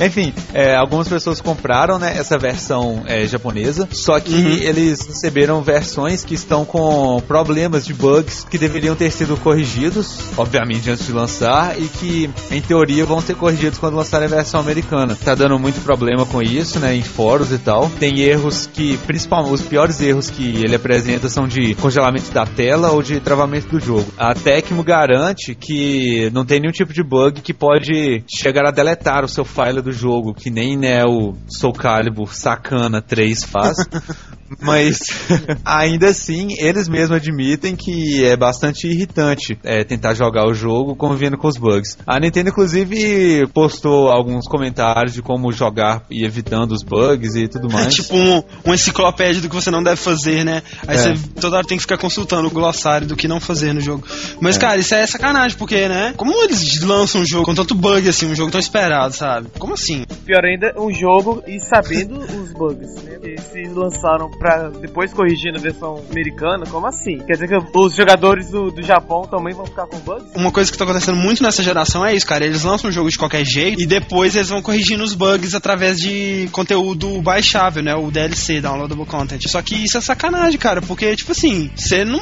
Enfim, 0.00 0.32
é, 0.52 0.76
algumas 0.76 1.08
pessoas 1.08 1.40
compraram 1.40 1.98
né, 1.98 2.16
essa 2.16 2.38
versão 2.38 3.02
é, 3.06 3.26
japonesa, 3.26 3.88
só 3.90 4.18
que 4.20 4.34
uhum. 4.34 4.48
eles 4.48 5.06
receberam 5.06 5.62
versões 5.62 6.24
que 6.24 6.34
estão 6.34 6.64
com 6.64 7.22
problemas 7.26 7.84
de 7.84 7.94
bugs 7.94 8.46
que 8.48 8.58
deveriam 8.58 8.94
ter 8.94 9.10
sido 9.10 9.36
corrigidos, 9.36 10.18
obviamente, 10.36 10.90
antes 10.90 11.06
de 11.06 11.12
lançar, 11.12 11.80
e 11.80 11.88
que, 11.88 12.30
em 12.50 12.60
teoria, 12.60 13.04
vão 13.04 13.20
ser 13.20 13.34
corrigidos 13.34 13.78
quando 13.78 13.96
lançarem 13.96 14.26
a 14.26 14.30
versão 14.30 14.60
americana. 14.60 15.16
Tá 15.24 15.34
dando 15.34 15.58
muito 15.58 15.82
problema 15.82 16.26
com 16.26 16.42
isso, 16.42 16.78
né, 16.78 16.94
em 16.94 17.02
fóruns 17.02 17.52
e 17.52 17.58
tal. 17.58 17.90
Tem 17.98 18.20
erros 18.20 18.68
que, 18.72 18.96
principalmente, 18.98 19.54
os 19.54 19.62
piores 19.62 20.00
erros 20.00 20.30
que 20.30 20.62
ele 20.64 20.74
apresenta 20.74 21.28
são 21.36 21.46
de 21.46 21.74
congelamento 21.74 22.32
da 22.32 22.46
tela 22.46 22.92
ou 22.92 23.02
de 23.02 23.20
travamento 23.20 23.68
do 23.68 23.78
jogo. 23.78 24.10
A 24.16 24.32
Tecmo 24.32 24.82
garante 24.82 25.54
que 25.54 26.30
não 26.32 26.46
tem 26.46 26.58
nenhum 26.58 26.72
tipo 26.72 26.94
de 26.94 27.02
bug 27.02 27.42
que 27.42 27.52
pode 27.52 28.24
chegar 28.26 28.64
a 28.66 28.70
deletar 28.70 29.22
o 29.22 29.28
seu 29.28 29.44
file 29.44 29.82
do 29.82 29.92
jogo, 29.92 30.32
que 30.32 30.48
nem 30.48 30.78
né, 30.78 31.04
o 31.04 31.34
Soul 31.46 31.74
Calibur 31.74 32.34
Sacana 32.34 33.02
3 33.02 33.44
faz. 33.44 33.76
Mas 34.60 34.98
ainda 35.64 36.08
assim, 36.08 36.48
eles 36.58 36.88
mesmos 36.88 37.16
admitem 37.16 37.74
que 37.76 38.24
é 38.24 38.36
bastante 38.36 38.86
irritante 38.88 39.58
é, 39.64 39.84
tentar 39.84 40.14
jogar 40.14 40.46
o 40.46 40.54
jogo 40.54 40.94
convivendo 40.96 41.36
com 41.36 41.48
os 41.48 41.56
bugs. 41.56 41.96
A 42.06 42.18
Nintendo, 42.20 42.50
inclusive, 42.50 43.46
postou 43.52 44.08
alguns 44.10 44.46
comentários 44.48 45.12
de 45.14 45.22
como 45.22 45.52
jogar 45.52 46.02
e 46.10 46.24
evitando 46.24 46.72
os 46.72 46.82
bugs 46.82 47.34
e 47.34 47.48
tudo 47.48 47.68
É 47.70 47.72
mais. 47.74 47.94
tipo 47.94 48.14
um, 48.16 48.42
uma 48.64 48.74
enciclopédia 48.74 49.40
do 49.42 49.48
que 49.48 49.54
você 49.54 49.70
não 49.70 49.82
deve 49.82 49.96
fazer, 49.96 50.44
né? 50.44 50.62
Aí 50.86 50.96
É. 50.96 51.14
você 51.14 51.14
toda 51.40 51.56
hora 51.58 51.66
tem 51.66 51.76
que 51.76 51.82
ficar 51.82 51.98
consultando 51.98 52.48
o 52.48 52.50
glossário 52.50 53.06
do 53.06 53.16
que 53.16 53.28
não 53.28 53.40
fazer 53.40 53.72
no 53.72 53.80
jogo. 53.80 54.06
Mas, 54.40 54.56
cara, 54.58 54.78
isso 54.78 54.94
é 54.94 55.06
sacanagem, 55.06 55.56
porque, 55.56 55.88
né? 55.88 56.14
Como 56.16 56.32
eles 56.44 56.80
lançam 56.82 57.20
um 57.20 57.26
jogo 57.26 57.44
com 57.44 57.54
tanto 57.54 57.74
bug 57.74 58.08
assim, 58.08 58.26
um 58.26 58.34
jogo 58.34 58.50
tão 58.50 58.60
esperado, 58.60 59.14
sabe? 59.14 59.48
Como 59.58 59.74
assim? 59.74 60.04
Pior 60.24 60.44
ainda, 60.44 60.74
um 60.78 60.92
jogo 60.92 61.42
e 61.46 61.58
sabendo 61.60 62.18
os 62.18 62.52
bugs, 62.52 62.94
né? 63.02 63.16
Se 63.52 63.62
lançaram 63.68 64.30
pra 64.38 64.68
depois 64.68 65.12
corrigir 65.12 65.52
na 65.52 65.58
versão 65.58 66.02
americana, 66.10 66.64
como 66.66 66.86
assim? 66.86 67.18
Quer 67.18 67.34
dizer 67.34 67.48
que 67.48 67.56
os 67.78 67.94
jogadores 67.94 68.50
do, 68.50 68.70
do 68.70 68.82
Japão 68.82 69.22
também 69.22 69.54
vão 69.54 69.66
ficar 69.66 69.86
com 69.86 69.98
bugs? 69.98 70.26
Uma 70.34 70.50
coisa 70.52 70.70
que 70.70 70.76
tá 70.78 70.84
acontecendo 70.84 71.16
muito 71.16 71.42
nessa 71.42 71.62
geração 71.62 72.04
é 72.04 72.14
isso, 72.14 72.26
cara. 72.26 72.44
Eles 72.44 72.64
lançam 72.64 72.90
um 72.90 72.92
jogo 72.92 73.10
de 73.10 73.18
qualquer 73.18 73.44
jeito 73.44 73.80
e 73.80 73.86
depois 73.86 74.34
eles 74.36 74.48
vão 74.48 74.60
corrigindo 74.62 75.02
os 75.02 75.14
bugs 75.14 75.54
através 75.54 75.98
de 75.98 76.48
conteúdo 76.52 77.20
baixável, 77.22 77.82
né? 77.82 77.94
O 77.94 78.10
DLC, 78.10 78.60
Downloadable 78.60 79.06
Content. 79.06 79.42
Só 79.48 79.62
que 79.62 79.74
isso 79.74 79.96
é 79.98 80.00
sacanagem, 80.00 80.58
cara, 80.58 80.80
porque, 80.82 81.14
tipo 81.16 81.32
assim, 81.32 81.70
você 81.74 82.04
não, 82.04 82.20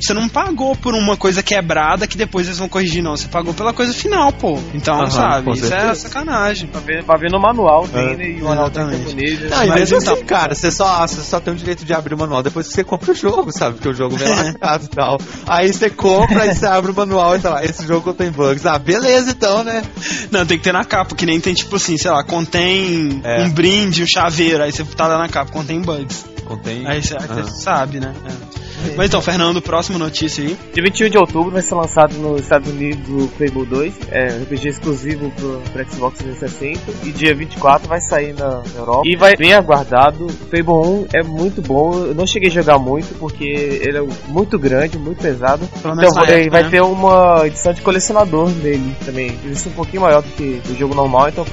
você 0.00 0.12
não 0.14 0.28
pagou 0.28 0.74
por 0.76 0.94
uma 0.94 1.16
coisa 1.16 1.42
quebrada 1.42 2.06
que 2.06 2.16
depois 2.16 2.46
eles 2.46 2.58
vão 2.58 2.68
corrigir, 2.68 3.02
não. 3.02 3.16
Você 3.16 3.28
pagou 3.28 3.54
pela 3.54 3.72
coisa 3.72 3.92
final, 3.92 4.32
pô. 4.32 4.58
Então, 4.74 4.96
Aham, 4.96 5.10
sabe, 5.10 5.52
isso 5.52 5.66
é 5.66 5.68
certeza. 5.68 5.94
sacanagem. 6.08 6.68
Pra 6.68 6.80
ver, 6.80 7.04
pra 7.04 7.16
ver 7.18 7.30
no 7.30 7.40
manual 7.40 7.84
É. 7.84 7.88
tem, 7.88 8.16
né? 8.16 8.28
E 8.38 8.42
o 8.42 8.44
manual 8.44 8.70
tá 8.70 8.80
japonês. 8.90 9.40
né? 9.40 9.48
Não, 9.50 9.64
e 9.64 9.68
Mas 9.68 9.80
mesmo 9.80 9.98
então- 9.98 10.14
assim, 10.14 10.24
cara, 10.24 10.54
você 10.54 10.70
só, 10.70 11.06
você 11.06 11.20
só 11.22 11.40
tem 11.44 11.54
o 11.54 11.56
direito 11.56 11.84
de 11.84 11.92
abrir 11.92 12.14
o 12.14 12.18
manual 12.18 12.42
depois 12.42 12.66
que 12.66 12.74
você 12.74 12.82
compra 12.82 13.12
o 13.12 13.14
jogo, 13.14 13.52
sabe? 13.52 13.74
Porque 13.74 13.88
o 13.88 13.94
jogo 13.94 14.16
vem 14.16 14.28
lacrado 14.28 14.84
e 14.84 14.88
tal. 14.88 15.18
Aí 15.46 15.72
você 15.72 15.90
compra, 15.90 16.42
aí 16.42 16.54
você 16.54 16.66
abre 16.66 16.90
o 16.90 16.94
manual 16.94 17.36
e 17.36 17.40
tá 17.40 17.50
lá, 17.50 17.64
esse 17.64 17.86
jogo 17.86 18.12
tem 18.14 18.30
bugs. 18.30 18.64
Ah, 18.66 18.78
beleza 18.78 19.30
então, 19.30 19.62
né? 19.62 19.82
Não, 20.30 20.44
tem 20.46 20.58
que 20.58 20.64
ter 20.64 20.72
na 20.72 20.84
capa, 20.84 21.14
que 21.14 21.26
nem 21.26 21.40
tem, 21.40 21.54
tipo 21.54 21.76
assim, 21.76 21.96
sei 21.96 22.10
lá, 22.10 22.24
contém 22.24 23.20
É. 23.24 23.42
um 23.44 23.50
brinde, 23.50 24.02
um 24.02 24.06
chaveiro, 24.06 24.62
aí 24.62 24.72
você 24.72 24.84
tá 24.84 25.06
lá 25.06 25.18
na 25.18 25.28
capa, 25.28 25.52
contém 25.52 25.80
bugs. 25.80 26.33
Contém. 26.44 26.86
Aí 26.86 27.02
você, 27.02 27.16
você 27.16 27.44
sabe, 27.50 28.00
né? 28.00 28.14
É. 28.24 28.64
Mas 28.96 29.06
então, 29.06 29.22
Fernando, 29.22 29.62
próxima 29.62 29.98
notícia 29.98 30.44
aí. 30.44 30.56
Dia 30.72 30.82
21 30.82 31.08
de 31.08 31.18
outubro 31.18 31.50
vai 31.50 31.62
ser 31.62 31.74
lançado 31.74 32.14
nos 32.16 32.42
Estados 32.42 32.70
Unidos 32.70 33.08
o 33.08 33.28
Fable 33.28 33.64
2, 33.64 33.94
é 34.10 34.34
um 34.34 34.42
RPG 34.42 34.68
exclusivo 34.68 35.30
pro, 35.30 35.62
pro 35.72 35.90
Xbox 35.90 36.18
360. 36.18 37.06
E 37.08 37.12
dia 37.12 37.34
24 37.34 37.88
vai 37.88 38.00
sair 38.00 38.34
na 38.34 38.62
Europa. 38.76 39.02
E 39.04 39.16
vai 39.16 39.34
bem 39.36 39.54
aguardado. 39.54 40.26
O 40.26 40.30
Fable 40.30 40.72
1 40.72 41.06
é 41.14 41.22
muito 41.22 41.62
bom. 41.62 41.94
Eu 41.94 42.14
não 42.14 42.26
cheguei 42.26 42.50
a 42.50 42.52
jogar 42.52 42.78
muito 42.78 43.18
porque 43.18 43.44
ele 43.44 43.98
é 43.98 44.06
muito 44.28 44.58
grande, 44.58 44.98
muito 44.98 45.22
pesado. 45.22 45.66
Pelo 45.82 45.94
Então 45.94 46.10
vai, 46.14 46.40
época, 46.40 46.50
vai 46.50 46.62
né? 46.64 46.70
ter 46.70 46.82
uma 46.82 47.46
edição 47.46 47.72
de 47.72 47.80
colecionador 47.80 48.50
dele 48.50 48.94
também. 49.04 49.38
Ele 49.42 49.54
é 49.54 49.68
um 49.68 49.72
pouquinho 49.72 50.02
maior 50.02 50.22
do 50.22 50.28
que 50.30 50.60
o 50.70 50.76
jogo 50.76 50.94
normal, 50.94 51.28
então 51.28 51.44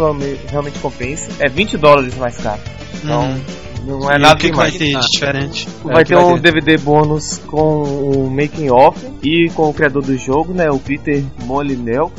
realmente 0.49 0.79
compensa. 0.79 1.29
É 1.39 1.47
20 1.47 1.77
dólares 1.77 2.15
mais 2.15 2.37
caro. 2.37 2.59
Então 3.03 3.21
Hum. 3.21 3.41
Não 3.85 4.11
é 4.11 4.15
E 4.15 4.19
nada 4.19 4.33
o 4.33 4.37
que, 4.37 4.45
que 4.47 4.51
demais. 4.51 4.71
vai 4.71 4.79
ter 4.79 4.95
Ah. 4.95 4.99
de 4.99 5.07
diferente? 5.11 5.67
É, 5.87 5.93
Vai 5.93 6.03
ter 6.05 6.15
vai 6.15 6.23
um 6.25 6.33
ter? 6.35 6.41
DVD 6.41 6.77
bônus 6.77 7.37
com 7.47 7.83
o 7.83 8.29
making 8.29 8.69
off 8.69 8.99
e 9.23 9.49
com 9.55 9.69
o 9.69 9.73
criador 9.73 10.03
do 10.03 10.17
jogo, 10.17 10.53
né, 10.53 10.69
o 10.69 10.79
Peter 10.79 11.23
Molineux. 11.45 12.11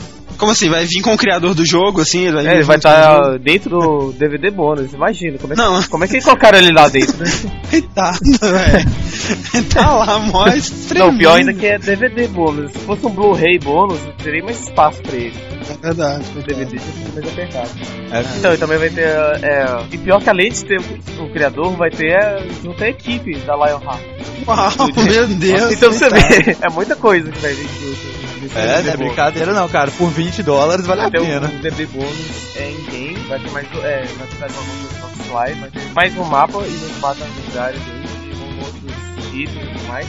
Como 0.42 0.50
assim? 0.50 0.68
Vai 0.68 0.84
vir 0.84 1.00
com 1.02 1.14
o 1.14 1.16
criador 1.16 1.54
do 1.54 1.64
jogo, 1.64 2.00
assim? 2.00 2.22
Ele 2.26 2.32
vai, 2.32 2.46
É, 2.48 2.54
ele 2.54 2.64
vai 2.64 2.74
o 2.74 2.78
estar 2.78 3.22
jogo? 3.24 3.38
dentro 3.38 3.70
do 3.78 4.12
DVD 4.12 4.50
bônus, 4.50 4.92
imagina. 4.92 5.38
Como 5.38 5.52
é, 5.52 5.56
que, 5.56 5.62
Não. 5.62 5.82
como 5.84 6.02
é 6.04 6.08
que 6.08 6.20
colocaram 6.20 6.58
ele 6.58 6.72
lá 6.72 6.88
dentro, 6.88 7.16
né? 7.16 7.30
Coitado, 7.70 8.18
velho. 8.40 9.64
tá 9.72 9.92
lá, 9.94 10.18
mó 10.18 10.44
Não, 10.46 10.60
tremendo. 10.88 11.14
o 11.14 11.18
pior 11.18 11.36
ainda 11.36 11.52
que 11.54 11.64
é 11.64 11.78
DVD 11.78 12.26
bônus. 12.26 12.72
Se 12.72 12.78
fosse 12.80 13.06
um 13.06 13.10
Blu-ray 13.10 13.60
bônus, 13.60 14.00
teria 14.20 14.42
mais 14.44 14.60
espaço 14.62 15.00
pra 15.02 15.14
ele. 15.14 15.32
É 15.70 15.86
verdade. 15.86 16.24
O 16.36 16.42
DVD 16.42 16.76
fica 16.76 17.12
mais 17.14 17.32
apertado. 17.32 17.70
É, 18.10 18.20
Então, 18.38 18.52
e 18.52 18.58
também 18.58 18.78
vai 18.78 18.90
ter. 18.90 19.06
É, 19.06 19.84
e 19.92 19.98
pior 19.98 20.20
que 20.20 20.28
além 20.28 20.50
de 20.50 20.64
ter 20.64 20.80
o 21.20 21.28
criador, 21.32 21.76
vai 21.76 21.88
ter 21.90 22.14
é, 22.14 22.44
junto 22.64 22.82
a 22.82 22.88
equipe 22.88 23.36
da 23.46 23.54
Lionheart. 23.54 24.02
Uau, 24.48 24.72
meu 25.04 25.26
Deus. 25.28 25.70
Então 25.72 25.92
você 25.92 26.10
vê, 26.10 26.56
é 26.60 26.68
muita 26.68 26.96
coisa 26.96 27.30
que 27.30 27.38
vai 27.38 27.52
vir 27.54 27.68
junto. 27.80 28.21
É, 28.54 28.82
não 28.82 28.92
é 28.92 28.96
brincadeira 28.96 29.52
não, 29.52 29.68
cara. 29.68 29.90
Por 29.92 30.10
20 30.10 30.42
dólares 30.42 30.86
vale 30.86 31.00
a 31.02 31.04
Vai 31.04 31.12
ter 31.12 31.20
pena. 31.20 31.48
um 31.48 31.60
DB 31.60 31.86
bônus 31.86 32.56
é 32.56 32.70
em 32.70 32.84
game, 32.90 33.20
vai 33.28 33.38
ter 33.38 33.50
mais. 33.50 33.66
É, 33.84 34.00
ter 34.02 34.38
mais 34.38 34.56
alguns 34.56 34.92
slide, 35.26 35.60
vai 35.60 35.70
ter 35.70 35.92
mais 35.94 36.16
um 36.16 36.24
mapa 36.24 36.58
e 36.58 36.70
uns 36.70 37.00
mapas 37.00 37.26
lugares 37.46 37.80
aí, 37.80 38.30
e 38.30 38.34
um 38.36 38.58
outros 38.64 39.34
itens 39.34 39.64
e 39.64 39.72
tudo 39.72 39.88
mais. 39.88 40.08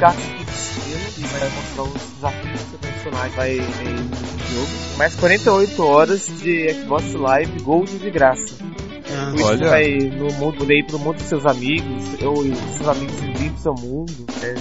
Cartas 0.00 0.24
de 0.24 0.44
destino 0.44 1.00
e 1.18 1.20
vai 1.26 1.48
mostrar 1.50 1.82
os 1.82 2.12
desafios 2.14 2.60
que 2.60 2.70
seu 2.70 2.78
personagem 2.80 3.30
vai 3.36 3.54
no 3.56 4.54
jogo. 4.54 4.68
Mais 4.96 5.14
48 5.14 5.84
horas 5.84 6.26
de 6.26 6.74
Xbox 6.74 7.12
Live 7.14 7.60
Gold 7.62 7.98
de 7.98 8.10
graça. 8.10 8.54
Ah, 9.14 9.30
Por 9.30 9.36
isso 9.36 9.46
Olha. 9.48 9.58
você 9.58 9.64
vai 9.64 9.88
no 10.16 10.32
mundo 10.34 10.64
daí 10.66 10.82
pro 10.86 10.98
mundo 10.98 11.16
dos 11.16 11.26
seus 11.26 11.46
amigos, 11.46 12.04
ou 12.22 12.36
seus 12.76 12.88
amigos 12.88 13.20
virem 13.20 13.50
pro 13.50 13.62
seu 13.62 13.74
mundo. 13.74 14.12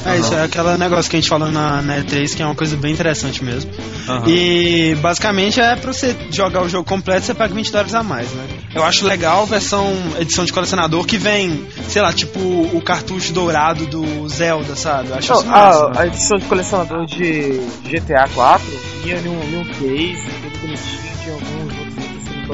É, 0.05 0.17
isso 0.17 0.33
é 0.33 0.43
aquele 0.43 0.77
negócio 0.77 1.09
que 1.09 1.17
a 1.17 1.19
gente 1.19 1.29
falou 1.29 1.51
na, 1.51 1.81
na 1.81 1.97
E3, 1.97 2.35
que 2.35 2.41
é 2.41 2.45
uma 2.45 2.55
coisa 2.55 2.75
bem 2.77 2.93
interessante 2.93 3.43
mesmo. 3.43 3.71
Aham. 4.07 4.23
E 4.27 4.95
basicamente 5.01 5.59
é 5.59 5.75
pra 5.75 5.91
você 5.93 6.15
jogar 6.31 6.63
o 6.63 6.69
jogo 6.69 6.87
completo, 6.87 7.25
você 7.25 7.33
paga 7.33 7.53
20 7.53 7.71
dólares 7.71 7.95
a 7.95 8.03
mais, 8.03 8.31
né? 8.31 8.47
Eu 8.75 8.83
acho 8.83 9.05
legal 9.05 9.43
a 9.43 9.45
versão 9.45 9.93
edição 10.19 10.45
de 10.45 10.53
colecionador 10.53 11.05
que 11.05 11.17
vem, 11.17 11.65
sei 11.87 12.01
lá, 12.01 12.11
tipo 12.13 12.39
o 12.39 12.81
cartucho 12.81 13.33
dourado 13.33 13.85
do 13.87 14.27
Zelda, 14.29 14.75
sabe? 14.75 15.09
Eu 15.09 15.15
acho 15.15 15.31
Não, 15.31 15.39
isso 15.39 15.47
massa. 15.47 15.85
a, 15.85 16.01
a 16.01 16.07
edição 16.07 16.37
de 16.37 16.45
colecionador 16.45 17.05
de 17.05 17.59
GTA 17.89 18.27
4 18.33 18.65
vinha 19.03 19.21
num, 19.21 19.35
num 19.49 19.63
case, 19.65 20.27
tudo 20.41 20.59
bonitinho, 20.61 21.01
tinha 21.23 21.33
alguns 21.35 21.62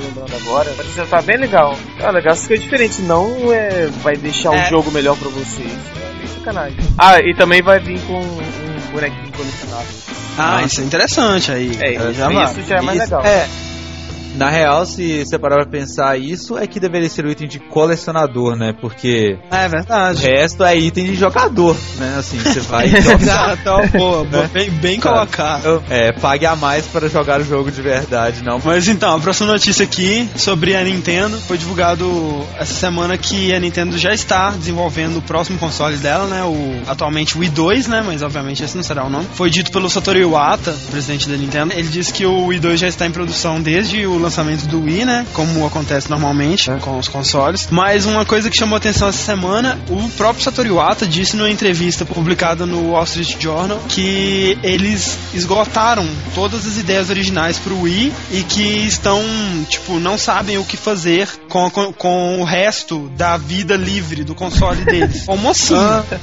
tô 0.01 0.07
lembrando 0.07 0.35
agora. 0.35 0.73
Mas 0.77 0.95
já 0.95 1.05
tá 1.05 1.21
bem 1.21 1.37
legal. 1.37 1.77
Ah, 2.01 2.11
legal, 2.11 2.33
isso 2.33 2.47
que 2.47 2.53
é 2.53 2.57
diferente, 2.57 3.01
não 3.01 3.51
é, 3.53 3.87
vai 4.01 4.15
deixar 4.15 4.53
É. 4.55 4.65
o 4.65 4.69
jogo 4.69 4.91
melhor 4.91 5.15
pra 5.17 5.29
você. 5.29 5.61
Isso 5.63 5.91
é 5.95 6.17
bem 6.17 6.27
sacanagem. 6.37 6.77
Ah, 6.97 7.19
e 7.19 7.33
também 7.35 7.61
vai 7.61 7.79
vir 7.79 7.99
com 8.01 8.19
um 8.19 8.91
bonequinho 8.91 9.31
colecionável. 9.35 9.95
Ah, 10.37 10.63
isso 10.63 10.81
é 10.81 10.83
interessante 10.85 11.51
aí. 11.51 11.71
É, 11.81 12.13
já 12.13 12.31
isso, 12.43 12.61
já 12.63 12.77
é 12.77 12.81
mais 12.81 13.01
Isso- 13.01 13.15
legal. 13.15 13.25
É. 13.25 13.47
Na 14.39 14.49
real, 14.49 14.85
se 14.85 15.25
você 15.25 15.37
parar 15.37 15.57
pra 15.57 15.65
pensar 15.65 16.17
isso, 16.17 16.57
é 16.57 16.65
que 16.65 16.79
deveria 16.79 17.09
ser 17.09 17.25
o 17.25 17.29
item 17.29 17.45
de 17.45 17.59
colecionador, 17.59 18.55
né? 18.55 18.73
Porque 18.79 19.37
É 19.51 19.67
o 19.67 19.69
verdade. 19.69 20.21
resto 20.25 20.63
é 20.63 20.77
item 20.77 21.07
de 21.07 21.15
jogador, 21.15 21.75
né? 21.97 22.15
Assim, 22.17 22.37
você 22.37 22.61
vai 22.61 22.87
jogar. 22.87 23.19
Exato, 23.19 23.97
boa, 23.97 24.23
boa, 24.23 24.47
bem, 24.47 24.69
bem 24.69 25.01
Sabe? 25.01 25.13
colocado. 25.13 25.83
É, 25.89 26.13
pague 26.13 26.45
a 26.45 26.55
mais 26.55 26.85
para 26.87 27.09
jogar 27.09 27.41
o 27.41 27.43
jogo 27.43 27.69
de 27.69 27.81
verdade, 27.81 28.41
não. 28.41 28.61
Mas 28.63 28.87
então, 28.87 29.13
a 29.17 29.19
próxima 29.19 29.51
notícia 29.51 29.83
aqui 29.83 30.29
sobre 30.37 30.73
a 30.73 30.81
Nintendo 30.85 31.37
foi 31.41 31.57
divulgado 31.57 32.07
essa 32.57 32.73
semana 32.73 33.17
que 33.17 33.53
a 33.53 33.59
Nintendo 33.59 33.97
já 33.97 34.13
está 34.13 34.51
desenvolvendo 34.51 35.17
o 35.17 35.21
próximo 35.21 35.59
console 35.59 35.97
dela, 35.97 36.27
né? 36.27 36.43
O 36.45 36.79
atualmente 36.89 37.35
o 37.35 37.41
Wii 37.41 37.49
2, 37.49 37.87
né? 37.87 38.01
Mas 38.05 38.21
obviamente 38.23 38.63
esse 38.63 38.77
não 38.77 38.83
será 38.83 39.03
o 39.03 39.09
nome. 39.09 39.27
Foi 39.33 39.49
dito 39.49 39.69
pelo 39.69 39.89
Satoru 39.89 40.17
Iwata, 40.17 40.73
presidente 40.89 41.27
da 41.27 41.35
Nintendo. 41.35 41.73
Ele 41.73 41.89
disse 41.89 42.13
que 42.13 42.25
o 42.25 42.45
Wii 42.45 42.59
2 42.61 42.79
já 42.79 42.87
está 42.87 43.05
em 43.05 43.11
produção 43.11 43.59
desde 43.61 44.07
o 44.07 44.28
lançamento 44.29 44.67
do 44.67 44.83
Wii, 44.83 45.05
né? 45.05 45.25
Como 45.33 45.65
acontece 45.65 46.09
normalmente 46.09 46.69
com 46.81 46.97
os 46.99 47.07
consoles. 47.07 47.67
Mas 47.71 48.05
uma 48.05 48.25
coisa 48.25 48.49
que 48.49 48.57
chamou 48.57 48.77
atenção 48.77 49.09
essa 49.09 49.23
semana, 49.23 49.77
o 49.89 50.09
próprio 50.09 50.43
Satoru 50.43 50.69
Iwata 50.69 51.05
disse 51.05 51.35
numa 51.35 51.49
entrevista 51.49 52.05
publicada 52.05 52.65
no 52.65 52.91
Wall 52.91 53.03
Street 53.03 53.35
Journal 53.41 53.79
que 53.89 54.57
eles 54.63 55.17
esgotaram 55.33 56.07
todas 56.35 56.67
as 56.67 56.77
ideias 56.77 57.09
originais 57.09 57.57
pro 57.57 57.81
Wii 57.81 58.13
e 58.31 58.43
que 58.43 58.87
estão, 58.87 59.21
tipo, 59.67 59.99
não 59.99 60.17
sabem 60.17 60.57
o 60.57 60.63
que 60.63 60.77
fazer 60.77 61.27
com, 61.49 61.69
com, 61.69 61.91
com 61.91 62.39
o 62.39 62.43
resto 62.43 63.09
da 63.17 63.35
vida 63.37 63.75
livre 63.75 64.23
do 64.23 64.35
console 64.35 64.85
deles. 64.85 65.23
Como 65.27 65.49
assim? 65.49 65.75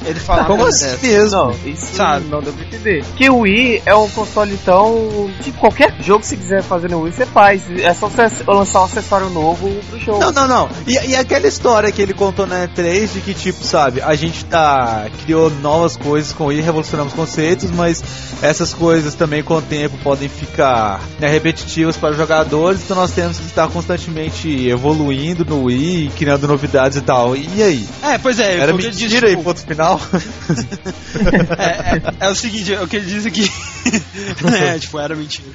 Ele 0.05 0.19
fala 0.19 0.45
Como 0.45 0.65
assim 0.65 0.97
mesmo? 1.01 1.37
Não, 1.37 1.51
isso 1.65 1.95
Sabe? 1.95 2.27
não 2.29 2.41
deu 2.41 2.53
pra 2.53 2.65
entender. 2.65 3.03
Que 3.15 3.29
o 3.29 3.39
Wii 3.39 3.83
é 3.85 3.95
um 3.95 4.09
console 4.09 4.57
tão. 4.63 5.29
que 5.43 5.51
qualquer 5.51 5.93
jogo 6.01 6.21
que 6.21 6.27
você 6.27 6.37
quiser 6.37 6.63
fazer 6.63 6.89
no 6.89 7.01
Wii, 7.01 7.13
você 7.13 7.25
faz. 7.25 7.63
É 7.87 7.93
só 7.93 8.09
você 8.09 8.43
lançar 8.45 8.81
um 8.81 8.83
acessório 8.83 9.29
novo 9.29 9.69
pro 9.89 9.97
jogo. 9.97 10.19
Não, 10.19 10.31
não, 10.31 10.47
não. 10.47 10.69
E, 10.85 10.91
e 10.91 11.15
aquela 11.15 11.47
história 11.47 11.89
que 11.89 12.01
ele 12.01 12.13
contou 12.13 12.45
na 12.45 12.67
E3 12.67 13.13
de 13.13 13.21
que, 13.21 13.33
tipo, 13.33 13.63
sabe, 13.63 14.01
a 14.01 14.13
gente 14.13 14.43
tá. 14.43 15.07
criou 15.23 15.49
novas 15.49 15.95
coisas 15.95 16.33
com 16.33 16.51
ele, 16.51 16.61
revolucionamos 16.61 17.13
conceitos, 17.13 17.71
mas 17.71 18.03
essas 18.41 18.73
coisas 18.73 19.13
também 19.15 19.41
com 19.41 19.55
o 19.55 19.61
tempo 19.61 19.97
podem 20.03 20.27
ficar 20.27 20.99
né, 21.17 21.29
repetitivas 21.29 21.95
para 21.95 22.11
os 22.11 22.17
jogadores, 22.17 22.81
então 22.83 22.97
nós 22.97 23.11
temos 23.11 23.37
que 23.37 23.45
estar 23.45 23.69
constantemente 23.69 24.67
evoluindo 24.67 25.45
no 25.45 25.63
Wii, 25.63 26.11
criando 26.17 26.45
novidades 26.45 26.97
e 26.97 27.01
tal. 27.01 27.37
E 27.37 27.63
aí? 27.63 27.87
É, 28.03 28.17
pois 28.17 28.37
é, 28.37 28.57
Era 28.57 28.73
o 28.73 28.77
que 28.77 28.83
ele 28.83 28.91
disse, 28.91 29.03
mentira 29.03 29.27
aí, 29.27 29.35
tipo, 29.35 29.43
ponto 29.43 29.61
final? 29.61 30.01
é, 31.57 32.25
é, 32.25 32.27
é 32.27 32.29
o 32.29 32.35
seguinte, 32.35 32.73
o 32.73 32.87
que 32.87 32.97
ele 32.97 33.05
disse 33.05 33.29
aqui. 33.29 33.49
é, 34.53 34.79
tipo, 34.79 34.99
era 34.99 35.15
mentira. 35.15 35.47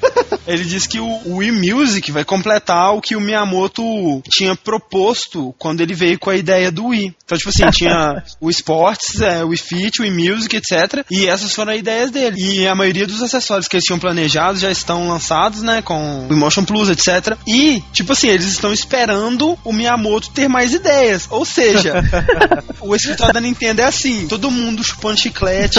Ele 0.47 0.65
disse 0.65 0.89
que 0.89 0.99
o 0.99 1.37
Wii 1.37 1.53
Music 1.53 2.11
vai 2.11 2.25
completar 2.25 2.95
o 2.95 3.01
que 3.01 3.15
o 3.15 3.21
Miyamoto 3.21 3.83
tinha 4.29 4.57
proposto 4.57 5.55
quando 5.59 5.81
ele 5.81 5.95
veio 5.95 6.19
com 6.19 6.31
a 6.31 6.37
ideia 6.37 6.71
do 6.71 6.87
Wii. 6.87 7.15
Então, 7.25 7.39
tipo 7.39 7.51
assim, 7.51 7.71
tinha 7.71 8.23
o 8.41 8.51
Sports, 8.51 9.21
é, 9.21 9.45
o 9.45 9.49
Wii 9.49 9.59
Fit, 9.59 10.01
o 10.01 10.05
Wii 10.05 10.31
Music, 10.31 10.57
etc. 10.57 11.05
E 11.11 11.27
essas 11.27 11.55
foram 11.55 11.73
as 11.73 11.79
ideias 11.79 12.11
dele. 12.11 12.37
E 12.39 12.67
a 12.67 12.75
maioria 12.75 13.07
dos 13.07 13.23
acessórios 13.23 13.69
que 13.69 13.77
eles 13.77 13.85
tinham 13.85 13.99
planejados 13.99 14.61
já 14.61 14.71
estão 14.71 15.09
lançados, 15.09 15.63
né, 15.63 15.83
com 15.83 16.27
o 16.29 16.33
Emotion 16.33 16.65
Plus, 16.65 16.89
etc. 16.91 17.37
E, 17.47 17.83
tipo 17.93 18.13
assim, 18.13 18.29
eles 18.29 18.47
estão 18.47 18.73
esperando 18.73 19.59
o 19.65 19.73
Miyamoto 19.73 20.31
ter 20.31 20.49
mais 20.49 20.75
ideias. 20.75 21.27
Ou 21.31 21.45
seja, 21.45 21.95
o 22.81 22.95
escritório 22.95 23.35
da 23.35 23.41
Nintendo 23.41 23.83
é 23.83 23.85
assim, 23.85 24.27
todo 24.27 24.51
mundo 24.51 24.83
chupando 24.83 25.21
chiclete, 25.21 25.79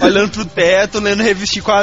olhando 0.00 0.30
pro 0.30 0.44
teto, 0.44 1.00
lendo 1.00 1.22
revista 1.22 1.54
de 1.54 1.62
quadrinhos, 1.62 1.79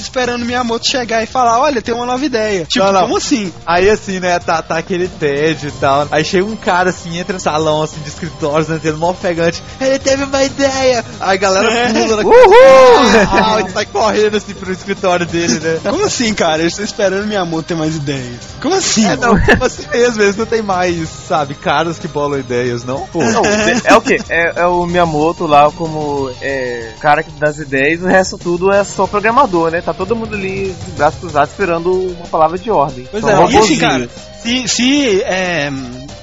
esperando 0.00 0.42
o 0.42 0.44
Miyamoto 0.44 0.86
chegar 0.88 1.22
e 1.22 1.26
falar, 1.26 1.58
olha, 1.60 1.80
tem 1.82 1.94
uma 1.94 2.06
nova 2.06 2.24
ideia. 2.24 2.64
Tipo, 2.64 2.84
Não, 2.84 2.92
não. 2.92 3.00
como 3.02 3.16
assim? 3.16 3.52
Aí 3.66 3.88
assim, 3.88 4.20
né, 4.20 4.38
tá, 4.38 4.60
tá 4.62 4.78
aquele 4.78 5.08
TED 5.08 5.68
e 5.68 5.70
tal. 5.72 6.08
Aí 6.10 6.24
chega 6.24 6.44
um 6.44 6.56
cara 6.56 6.90
assim, 6.90 7.18
entra 7.18 7.34
no 7.34 7.40
salão 7.40 7.82
assim 7.82 8.00
de 8.00 8.08
escritórios, 8.08 8.68
né, 8.68 8.78
tendo 8.82 8.98
mó 8.98 9.10
ofegante. 9.10 9.62
Ele 9.80 9.98
teve 9.98 10.24
uma 10.24 10.44
ideia! 10.44 11.04
Aí 11.20 11.36
a 11.36 11.40
galera 11.40 11.72
É. 11.72 11.92
pula 11.92 12.16
na 12.16 12.22
Uhul! 12.28 13.66
e 13.66 13.70
sai 13.70 13.86
correndo 13.86 14.36
assim 14.36 14.54
pro 14.54 14.72
escritório 14.72 15.26
dele, 15.26 15.58
né? 15.60 15.80
Como 15.88 16.04
assim, 16.04 16.32
cara? 16.34 16.60
Eles 16.60 16.72
estão 16.72 16.84
esperando 16.84 17.26
Miyamoto 17.26 17.62
ter 17.64 17.74
mais 17.74 17.96
ideias. 17.96 18.40
Como 18.60 18.74
assim? 18.74 19.06
É, 19.06 19.16
não, 19.16 19.38
tipo 19.40 19.64
assim 19.64 19.86
mesmo, 19.90 20.22
eles 20.22 20.36
não 20.36 20.46
tem 20.46 20.62
mais, 20.62 21.08
sabe, 21.08 21.54
caras 21.54 21.98
que 21.98 22.08
bolam 22.08 22.38
ideias, 22.38 22.84
não? 22.84 23.00
Pô. 23.12 23.22
Não, 23.22 23.42
é 23.84 23.94
o 23.96 24.00
quê? 24.00 24.20
É, 24.28 24.60
é 24.62 24.66
o 24.66 24.86
Miyamoto 24.86 25.46
lá 25.46 25.70
como 25.72 26.30
é, 26.40 26.92
cara 27.00 27.22
que 27.22 27.30
dá 27.32 27.48
as 27.48 27.58
ideias, 27.58 28.02
o 28.02 28.06
resto 28.06 28.38
tudo 28.38 28.72
é 28.72 28.82
só 28.84 29.06
programador, 29.38 29.70
né? 29.70 29.80
Tá 29.80 29.94
todo 29.94 30.16
mundo 30.16 30.34
ali 30.34 30.72
de 30.72 30.90
braços 30.92 31.20
cruzados 31.20 31.50
esperando 31.50 31.92
uma 31.92 32.26
palavra 32.26 32.58
de 32.58 32.70
ordem. 32.70 33.06
Pois 33.10 33.22
São 33.22 33.46
é, 33.46 33.52
e 33.52 33.56
assim, 33.56 33.78
cara, 33.78 34.08
se, 34.42 34.68
se 34.68 35.22
é, 35.22 35.70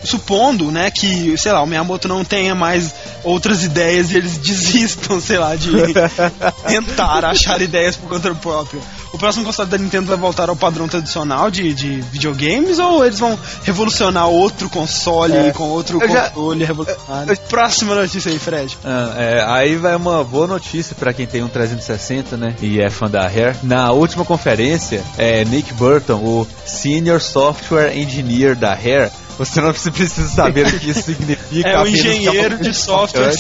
supondo, 0.06 0.72
né, 0.72 0.90
que, 0.92 1.38
sei 1.38 1.52
lá, 1.52 1.62
o 1.62 1.68
Miyamoto 1.68 2.08
não 2.08 2.24
tenha 2.24 2.54
mais 2.56 2.94
outras 3.24 3.64
ideias 3.64 4.12
e 4.12 4.18
eles 4.18 4.38
desistam, 4.40 5.20
sei 5.20 5.38
lá, 5.38 5.56
de 5.56 5.70
tentar 6.68 7.26
achar 7.26 7.62
ideias 7.62 7.96
por 7.96 8.10
conta 8.10 8.34
própria. 8.36 8.82
O 9.14 9.18
próximo 9.18 9.46
console 9.46 9.70
da 9.70 9.78
Nintendo 9.78 10.08
vai 10.08 10.18
voltar 10.18 10.50
ao 10.50 10.58
padrão 10.58 10.90
tradicional 10.90 11.50
de, 11.50 11.74
de 11.74 12.02
videogames 12.12 12.80
ou 12.80 13.06
eles 13.06 13.18
vão 13.18 13.40
revolucionar 13.64 14.28
outro 14.28 14.70
console 14.70 15.34
É. 15.38 15.52
com 15.52 15.64
outro 15.70 16.02
Eu 16.02 16.10
já- 16.10 16.30
controle 16.30 16.66
revolucionário? 16.66 17.38
Próxima 17.48 17.96
notícia 17.96 18.30
aí, 18.30 18.38
Fred. 18.38 18.78
Ah, 18.84 19.14
é, 19.18 19.46
aí 19.48 19.76
vai 19.78 19.96
uma 19.96 20.22
boa 20.22 20.48
notícia 20.48 20.94
pra 21.00 21.14
quem 21.14 21.26
tem 21.26 21.42
um 21.44 21.48
360, 21.48 22.36
né? 22.36 22.56
E 22.62 22.82
é 22.82 22.90
fã 22.90 23.10
da 23.10 23.22
Rare. 23.22 23.56
Na 23.64 23.92
última 23.94 24.26
conferência, 24.26 25.02
é, 25.18 25.46
Nick 25.46 25.74
Burton, 25.76 26.16
o 26.16 26.46
Senior 26.66 27.22
Software 27.22 27.96
Engineer 27.98 28.54
da 28.54 28.74
Rare, 28.74 29.12
você 29.38 29.62
não 29.62 29.74
precisa 29.74 30.28
saber 30.28 30.68
o 30.68 30.80
que 30.80 30.90
isso 30.90 31.04
significa. 31.04 31.46
É 31.66 31.84
que 31.84 31.88
é 31.88 31.90
engenheiro 31.90 32.58
de 32.58 32.74
software. 32.74 33.32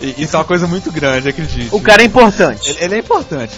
E 0.00 0.22
Isso 0.22 0.36
é 0.36 0.38
uma 0.38 0.44
coisa 0.44 0.66
muito 0.66 0.90
grande, 0.90 1.28
acredite. 1.28 1.68
O 1.72 1.80
cara 1.80 2.02
é 2.02 2.04
importante. 2.04 2.70
Ele, 2.70 2.84
ele 2.84 2.94
é 2.96 2.98
importante. 2.98 3.52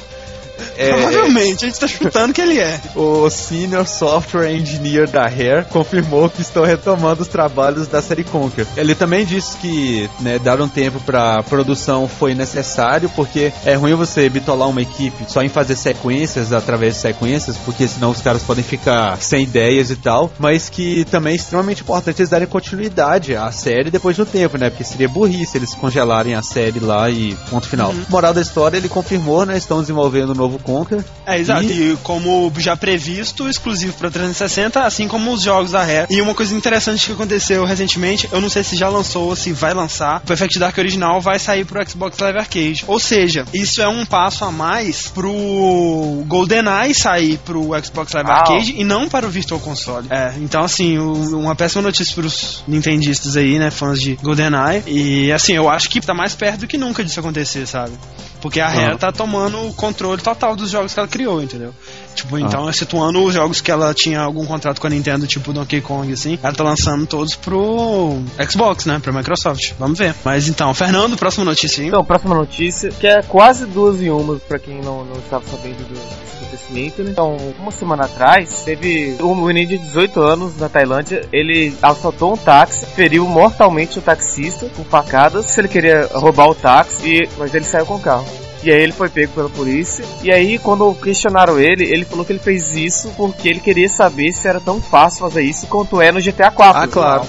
É, 0.78 0.92
Provavelmente, 0.92 1.64
a 1.64 1.68
gente 1.68 1.80
tá 1.80 1.88
chutando 1.88 2.32
que 2.32 2.40
ele 2.40 2.60
é. 2.60 2.80
o 2.94 3.28
Senior 3.28 3.84
Software 3.84 4.52
Engineer 4.52 5.08
da 5.08 5.22
Rare 5.22 5.64
confirmou 5.68 6.30
que 6.30 6.40
estão 6.40 6.62
retomando 6.62 7.20
os 7.22 7.26
trabalhos 7.26 7.88
da 7.88 8.00
série 8.00 8.22
Conquer. 8.22 8.64
Ele 8.76 8.94
também 8.94 9.26
disse 9.26 9.56
que 9.56 10.08
né, 10.20 10.38
dar 10.38 10.60
um 10.60 10.68
tempo 10.68 11.00
para 11.00 11.42
produção 11.42 12.06
foi 12.06 12.32
necessário, 12.32 13.10
porque 13.16 13.52
é 13.64 13.74
ruim 13.74 13.94
você 13.94 14.28
bitolar 14.28 14.68
uma 14.68 14.80
equipe 14.80 15.24
só 15.26 15.42
em 15.42 15.48
fazer 15.48 15.74
sequências 15.74 16.52
através 16.52 16.94
de 16.94 17.00
sequências, 17.00 17.56
porque 17.56 17.88
senão 17.88 18.10
os 18.10 18.22
caras 18.22 18.44
podem 18.44 18.62
ficar 18.62 19.20
sem 19.20 19.42
ideias 19.42 19.90
e 19.90 19.96
tal, 19.96 20.30
mas 20.38 20.68
que 20.68 21.04
também 21.06 21.32
é 21.32 21.36
extremamente 21.36 21.82
importante 21.82 22.20
eles 22.20 22.30
darem 22.30 22.46
continuidade 22.46 23.34
à 23.34 23.50
série 23.50 23.90
depois 23.90 24.16
do 24.16 24.24
tempo, 24.24 24.56
né? 24.56 24.70
Porque 24.70 24.84
seria 24.84 25.08
burrice 25.08 25.58
eles 25.58 25.74
congelarem 25.74 26.36
a 26.36 26.42
série 26.42 26.78
lá 26.78 27.10
e 27.10 27.34
ponto 27.50 27.68
final. 27.68 27.92
Moral 28.08 28.32
da 28.32 28.40
história, 28.40 28.76
ele 28.76 28.88
confirmou, 28.88 29.44
né? 29.44 29.56
Estão 29.56 29.80
desenvolvendo 29.80 30.30
um 30.30 30.36
novo 30.36 30.60
Conquer. 30.68 31.02
É, 31.26 31.38
exato. 31.38 31.62
E- 31.64 31.92
E 31.92 31.96
como 32.02 32.52
já 32.58 32.76
previsto, 32.76 33.48
exclusivo 33.48 33.94
para 33.94 34.10
360, 34.10 34.82
assim 34.84 35.08
como 35.08 35.32
os 35.32 35.42
jogos 35.42 35.70
da 35.72 35.80
Rare. 35.82 36.06
E 36.10 36.20
uma 36.20 36.34
coisa 36.34 36.54
interessante 36.54 37.06
que 37.06 37.12
aconteceu 37.12 37.64
recentemente, 37.64 38.28
eu 38.30 38.40
não 38.40 38.50
sei 38.50 38.62
se 38.62 38.76
já 38.76 38.88
lançou 38.88 39.28
ou 39.28 39.36
se 39.36 39.50
vai 39.52 39.72
lançar, 39.72 40.18
o 40.18 40.26
Perfect 40.26 40.58
Dark 40.58 40.76
original 40.76 41.20
vai 41.20 41.38
sair 41.38 41.64
pro 41.64 41.82
Xbox 41.88 42.18
Live 42.18 42.38
Arcade. 42.38 42.84
Ou 42.86 42.98
seja, 43.00 43.46
isso 43.54 43.80
é 43.80 43.88
um 43.88 44.04
passo 44.04 44.44
a 44.44 44.50
mais 44.52 45.08
pro 45.08 46.24
GoldenEye 46.26 46.94
sair 46.94 47.38
pro 47.38 47.70
Xbox 47.84 48.12
Live. 48.12 48.30
Arcade 48.30 48.74
e 48.76 48.84
não 48.84 49.08
para 49.08 49.26
o 49.26 49.30
Virtual 49.30 49.60
Console. 49.60 50.06
É, 50.10 50.34
então 50.38 50.62
assim, 50.62 50.98
o- 50.98 51.38
uma 51.38 51.54
péssima 51.54 51.82
notícia 51.82 52.14
pros 52.14 52.62
nintendistas 52.68 53.36
aí, 53.36 53.58
né, 53.58 53.70
fãs 53.70 54.00
de 54.00 54.16
GoldenEye. 54.16 54.82
E 54.86 55.32
assim, 55.32 55.54
eu 55.54 55.68
acho 55.70 55.88
que 55.88 56.00
tá 56.00 56.12
mais 56.14 56.34
perto 56.34 56.60
do 56.60 56.66
que 56.66 56.76
nunca 56.76 57.02
disso 57.04 57.20
acontecer, 57.20 57.66
sabe? 57.66 57.92
Porque 58.40 58.60
a 58.60 58.68
Rare 58.68 58.94
Ah. 58.94 58.98
tá 58.98 59.12
tomando 59.12 59.60
o 59.66 59.74
controle 59.74 60.22
total 60.22 60.54
dos 60.54 60.70
jogos 60.70 60.94
que 60.94 61.00
ela 61.00 61.08
criou, 61.08 61.42
entendeu? 61.42 61.74
Tipo, 62.14 62.36
então, 62.38 62.68
excetuando 62.68 63.22
os 63.22 63.32
jogos 63.32 63.60
que 63.60 63.70
ela 63.70 63.94
tinha 63.94 64.20
algum 64.20 64.44
contrato 64.44 64.80
com 64.80 64.86
a 64.86 64.90
Nintendo, 64.90 65.26
tipo 65.26 65.52
Donkey 65.52 65.80
Kong, 65.80 66.12
assim, 66.12 66.36
ela 66.42 66.52
tá 66.52 66.64
lançando 66.64 67.06
todos 67.06 67.36
pro 67.36 68.18
Xbox, 68.50 68.86
né? 68.86 68.98
Pra 69.02 69.12
Microsoft. 69.12 69.72
Vamos 69.78 69.98
ver. 69.98 70.14
Mas 70.24 70.48
então, 70.48 70.74
Fernando, 70.74 71.16
próxima 71.16 71.44
notícia 71.44 71.80
aí. 71.82 71.88
Então, 71.88 72.04
próxima 72.04 72.34
notícia, 72.34 72.90
que 72.90 73.06
é 73.06 73.22
quase 73.22 73.66
duas 73.66 74.02
em 74.02 74.10
uma, 74.10 74.36
pra 74.36 74.58
quem 74.58 74.80
não, 74.80 75.04
não 75.04 75.16
estava 75.18 75.44
sabendo 75.48 75.76
do, 75.86 75.94
desse 75.94 76.36
acontecimento, 76.38 77.02
né? 77.04 77.10
Então, 77.12 77.36
uma 77.58 77.70
semana 77.70 78.04
atrás, 78.04 78.62
teve 78.64 79.16
um 79.20 79.34
menino 79.34 79.68
de 79.68 79.78
18 79.78 80.20
anos 80.20 80.56
na 80.58 80.68
Tailândia, 80.68 81.24
ele 81.32 81.72
assaltou 81.82 82.32
um 82.34 82.36
táxi, 82.36 82.84
feriu 82.86 83.26
mortalmente 83.26 83.98
o 83.98 84.02
taxista 84.02 84.68
com 84.76 84.82
facadas, 84.84 85.46
se 85.46 85.60
ele 85.60 85.68
queria 85.68 86.08
roubar 86.12 86.48
o 86.48 86.54
táxi, 86.54 87.06
e- 87.08 87.28
mas 87.38 87.54
ele 87.54 87.64
saiu 87.64 87.86
com 87.86 87.94
o 87.94 88.00
carro. 88.00 88.26
E 88.62 88.70
aí 88.72 88.80
ele 88.82 88.92
foi 88.92 89.08
pego 89.08 89.32
pela 89.32 89.48
polícia. 89.48 90.04
E 90.22 90.32
aí, 90.32 90.58
quando 90.58 90.92
questionaram 90.94 91.58
ele, 91.60 91.84
ele 91.84 92.04
falou 92.04 92.24
que 92.24 92.32
ele 92.32 92.40
fez 92.40 92.74
isso 92.74 93.12
porque 93.16 93.48
ele 93.48 93.60
queria 93.60 93.88
saber 93.88 94.32
se 94.32 94.48
era 94.48 94.58
tão 94.60 94.80
fácil 94.80 95.20
fazer 95.20 95.42
isso 95.42 95.66
quanto 95.68 96.00
é 96.02 96.10
no 96.10 96.20
GTA 96.20 96.50
4. 96.50 96.82
Ah, 96.82 96.88
claro. 96.88 97.22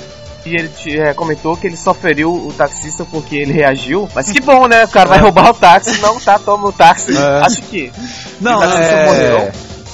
E 0.45 0.55
ele 0.55 0.69
te- 0.69 0.97
é, 0.97 1.13
comentou 1.13 1.55
que 1.55 1.67
ele 1.67 1.77
só 1.77 1.93
feriu 1.93 2.31
o 2.33 2.51
taxista 2.57 3.05
porque 3.05 3.35
ele 3.35 3.51
reagiu. 3.53 4.09
Mas 4.15 4.31
que 4.31 4.39
bom, 4.41 4.67
né? 4.67 4.85
O 4.85 4.87
cara 4.87 5.09
vai 5.09 5.19
roubar 5.19 5.49
o 5.51 5.53
táxi. 5.53 5.99
Não, 6.01 6.19
tá, 6.19 6.39
toma 6.39 6.69
o 6.69 6.71
táxi. 6.71 7.15
É. 7.15 7.45
Acho 7.45 7.61
que. 7.63 7.91
Não, 8.41 8.57
O 8.57 8.59
taxista 8.61 8.93
é... 8.95 9.05
morreu. 9.05 9.51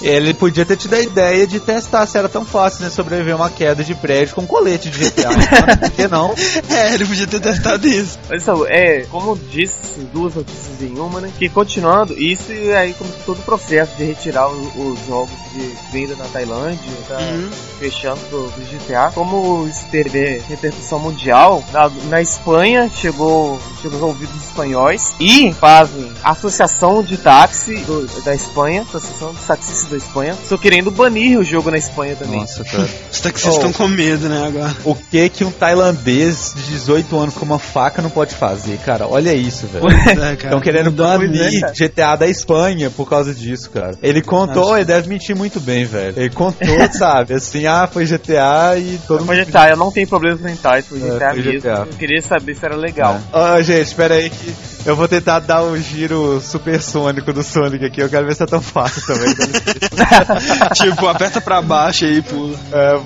Ele 0.08 0.34
podia 0.34 0.66
ter 0.66 0.78
tido 0.78 0.94
a 0.94 1.00
ideia 1.02 1.48
de 1.48 1.60
testar 1.60 2.06
se 2.06 2.18
era 2.18 2.30
tão 2.30 2.46
fácil 2.46 2.84
né, 2.84 2.90
sobreviver 2.90 3.34
a 3.34 3.38
uma 3.38 3.50
queda 3.50 3.84
de 3.84 3.96
prédio 3.96 4.36
com 4.36 4.46
colete 4.46 4.90
de 4.90 5.00
GTA. 5.10 5.30
Por 5.80 5.92
que 5.92 6.08
não? 6.08 6.34
É, 6.70 6.94
ele 6.94 7.06
podia 7.06 7.26
ter 7.28 7.40
testado 7.40 7.88
isso. 7.88 8.20
Mas 8.30 8.44
então, 8.44 8.66
é, 8.68 9.06
como 9.10 9.36
disse, 9.52 10.00
duas 10.14 10.36
notícias 10.36 10.82
em 10.82 10.98
uma, 11.00 11.20
né? 11.22 11.32
Que 11.38 11.50
continuando, 11.50 12.14
isso 12.18 12.52
e 12.52 12.74
aí 12.74 12.94
como 12.94 13.10
todo 13.26 13.40
o 13.40 13.44
processo 13.44 13.96
de 13.98 14.04
retirar 14.04 14.48
os, 14.48 14.68
os 14.76 15.06
jogos 15.08 15.32
de 15.54 15.72
venda 15.92 16.16
na 16.16 16.26
Tailândia, 16.26 16.80
tá 17.08 17.18
Uhum. 17.18 17.50
fechando 17.80 18.20
pro, 18.30 18.44
pro 18.52 18.64
GTA. 18.66 19.12
Como 19.14 19.68
isso 19.68 19.86
teve 19.90 20.42
repercussão 20.48 21.00
mundial, 21.00 21.64
na, 21.74 21.90
na 22.10 22.22
Espanha 22.22 22.90
chegou, 22.96 23.60
chegou 23.82 24.00
aos 24.00 24.08
ouvidos 24.10 24.36
espanhóis 24.44 25.14
e 25.20 25.52
fazem 25.54 26.12
a 26.24 26.32
Associação 26.32 27.02
de 27.02 27.18
Táxi 27.18 27.78
do- 27.86 28.06
da 28.24 28.36
Espanha, 28.36 28.82
Associação 28.84 29.34
dos 29.34 29.44
Taxistas 29.46 29.95
da 29.98 30.06
Espanha, 30.06 30.34
estão 30.42 30.58
querendo 30.58 30.92
banir 30.92 31.40
o 31.40 31.44
jogo 31.44 31.72
na 31.72 31.78
Espanha 31.78 32.16
também. 32.16 32.40
Nossa, 32.40 32.64
cara. 32.64 32.88
Os 33.12 33.20
taxistas 33.20 33.54
Oh. 33.56 33.58
estão 33.58 33.74
com 33.74 33.88
medo, 33.88 34.28
né, 34.28 34.46
agora. 34.48 34.76
O 34.84 34.96
que 34.96 35.30
que 35.30 35.44
um 35.44 35.52
tailandês 35.52 36.54
de 36.56 36.64
18 36.64 37.18
anos 37.18 37.34
com 37.36 37.46
uma 37.46 37.60
faca 37.60 38.02
não 38.02 38.10
pode 38.10 38.34
fazer, 38.36 38.78
cara? 38.80 39.08
Olha 39.08 39.34
isso, 39.34 39.68
velho. 39.68 39.82
Pois 39.88 40.18
é. 40.18 40.34
Estão 40.34 40.60
querendo 40.60 40.90
é, 40.90 40.92
banir. 40.92 41.72
GTA 41.74 42.16
da 42.16 42.28
Espanha 42.28 42.90
por 42.90 43.08
causa 43.10 43.34
disso, 43.34 43.70
cara. 43.70 43.96
Ele 44.02 44.22
contou, 44.22 44.64
Nossa. 44.64 44.76
ele 44.78 44.86
deve 44.86 45.08
mentir 45.10 45.36
muito 45.36 45.60
bem, 45.60 45.86
velho. 45.86 46.14
Ele 46.18 46.30
contou, 46.30 46.68
sabe? 46.92 47.34
Assim, 47.34 47.66
ah, 47.66 47.88
foi 47.92 48.06
GTA 48.06 48.78
e 48.78 49.00
todo 49.08 49.20
mundo. 49.20 49.28
Mas 49.28 49.48
GTA, 49.48 49.70
eu 49.70 49.78
não 49.78 49.92
tenho 49.92 50.08
problemas 50.08 50.42
mentais 50.42 50.86
É, 50.92 50.96
GTA 50.96 51.30
foi 51.34 51.44
mesmo. 51.44 51.60
GTA. 51.62 51.88
Eu 51.92 51.98
queria 51.98 52.22
saber 52.22 52.56
se 52.56 52.66
era 52.66 52.76
legal. 52.76 53.20
Ó, 53.32 53.62
gente, 53.62 53.82
espera 53.88 54.16
aí 54.16 54.30
que 54.30 54.54
eu 54.86 54.96
vou 54.96 55.08
tentar 55.08 55.40
dar 55.40 55.64
o 55.64 55.78
giro 55.78 56.40
supersônico 56.42 57.32
do 57.34 57.44
Sonic 57.44 57.86
aqui. 57.86 58.02
Eu 58.02 58.10
quero 58.10 58.26
ver 58.28 58.36
se 58.36 58.44
é 58.44 58.46
tão 58.46 58.62
fácil 58.62 59.02
também. 59.06 59.34
tipo, 60.76 61.08
aperta 61.08 61.42
pra 61.42 61.62
baixo 61.62 62.06
aí 62.06 62.18
e 62.18 62.22
pula. 62.22 62.58
É, 62.72 63.00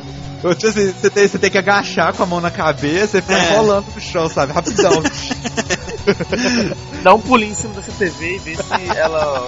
eu, 0.44 0.56
tipo 0.56 0.68
assim, 0.68 0.94
você, 0.94 1.10
tem, 1.10 1.28
você 1.28 1.38
tem 1.38 1.52
que 1.52 1.58
agachar 1.58 2.14
com 2.14 2.24
a 2.24 2.26
mão 2.26 2.40
na 2.40 2.50
cabeça 2.52 3.18
e 3.18 3.22
ficar 3.22 3.38
É. 3.38 3.58
rolando 3.58 3.86
no 3.94 4.02
chão, 4.02 4.30
sabe? 4.30 4.54
Rapidão. 4.54 5.04
Dá 7.04 7.14
um 7.14 7.20
pulinho 7.20 7.52
em 7.52 7.56
cima 7.56 7.74
dessa 7.76 7.92
TV 7.92 8.36
e 8.36 8.40
vê 8.40 8.56
se 8.56 8.98
ela 8.98 9.48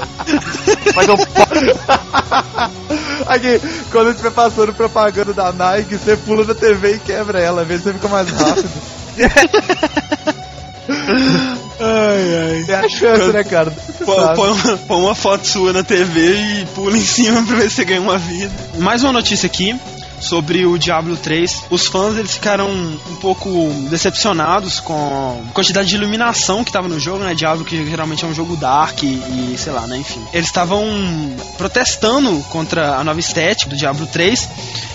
faz 0.94 1.10
um 1.10 1.15
Aqui, 3.28 3.62
quando 3.91 4.10
estiver 4.12 4.32
passando 4.32 4.74
propaganda 4.74 5.34
da 5.34 5.52
Nike, 5.52 5.98
você 5.98 6.17
pula 6.17 6.44
na 6.44 6.54
TV 6.54 6.96
e 6.96 7.00
quebra 7.00 7.39
ela, 7.39 7.63
vê 7.63 7.78
se 7.78 7.84
você 7.84 7.94
fica 7.94 8.08
mais 8.10 8.30
rápido. 8.30 8.70
Ai, 12.21 12.65
É 12.67 12.75
a 12.75 12.89
chance, 12.89 13.31
né, 13.31 13.43
cara? 13.43 13.71
Você 13.71 14.05
Põe, 14.05 14.15
sabe. 14.19 14.36
põe 14.36 14.51
uma, 14.51 14.77
põe 14.77 14.97
uma 14.97 15.15
foto 15.15 15.47
sua 15.47 15.73
na 15.73 15.84
TV 15.84 16.62
e 16.62 16.65
pula 16.73 16.97
em 16.97 17.01
cima 17.01 17.43
pra 17.43 17.55
ver 17.57 17.69
se 17.69 17.75
você 17.77 17.86
ganha 17.86 18.01
uma 18.01 18.17
vida. 18.17 18.51
Mais 18.77 19.03
uma 19.03 19.13
notícia 19.13 19.47
aqui 19.47 19.75
sobre 20.21 20.65
o 20.65 20.77
Diablo 20.77 21.17
3. 21.17 21.65
Os 21.69 21.88
fãs 21.88 22.17
eles 22.17 22.34
ficaram 22.34 22.69
um 22.69 23.15
pouco 23.19 23.49
decepcionados 23.89 24.79
com 24.79 25.43
a 25.49 25.53
quantidade 25.53 25.89
de 25.89 25.95
iluminação 25.95 26.63
que 26.63 26.71
tava 26.71 26.88
no 26.88 26.99
jogo, 26.99 27.23
né? 27.23 27.34
Diablo 27.34 27.65
que 27.65 27.86
geralmente 27.86 28.23
é 28.23 28.27
um 28.27 28.34
jogo 28.34 28.55
dark 28.55 29.03
e, 29.03 29.07
e 29.07 29.55
sei 29.57 29.73
lá, 29.73 29.86
né? 29.88 29.97
Enfim. 29.97 30.21
Eles 30.31 30.47
estavam 30.47 30.86
protestando 31.57 32.39
contra 32.49 32.95
a 32.95 33.03
nova 33.03 33.19
estética 33.19 33.69
do 33.69 33.75
Diablo 33.75 34.07
3 34.07 34.49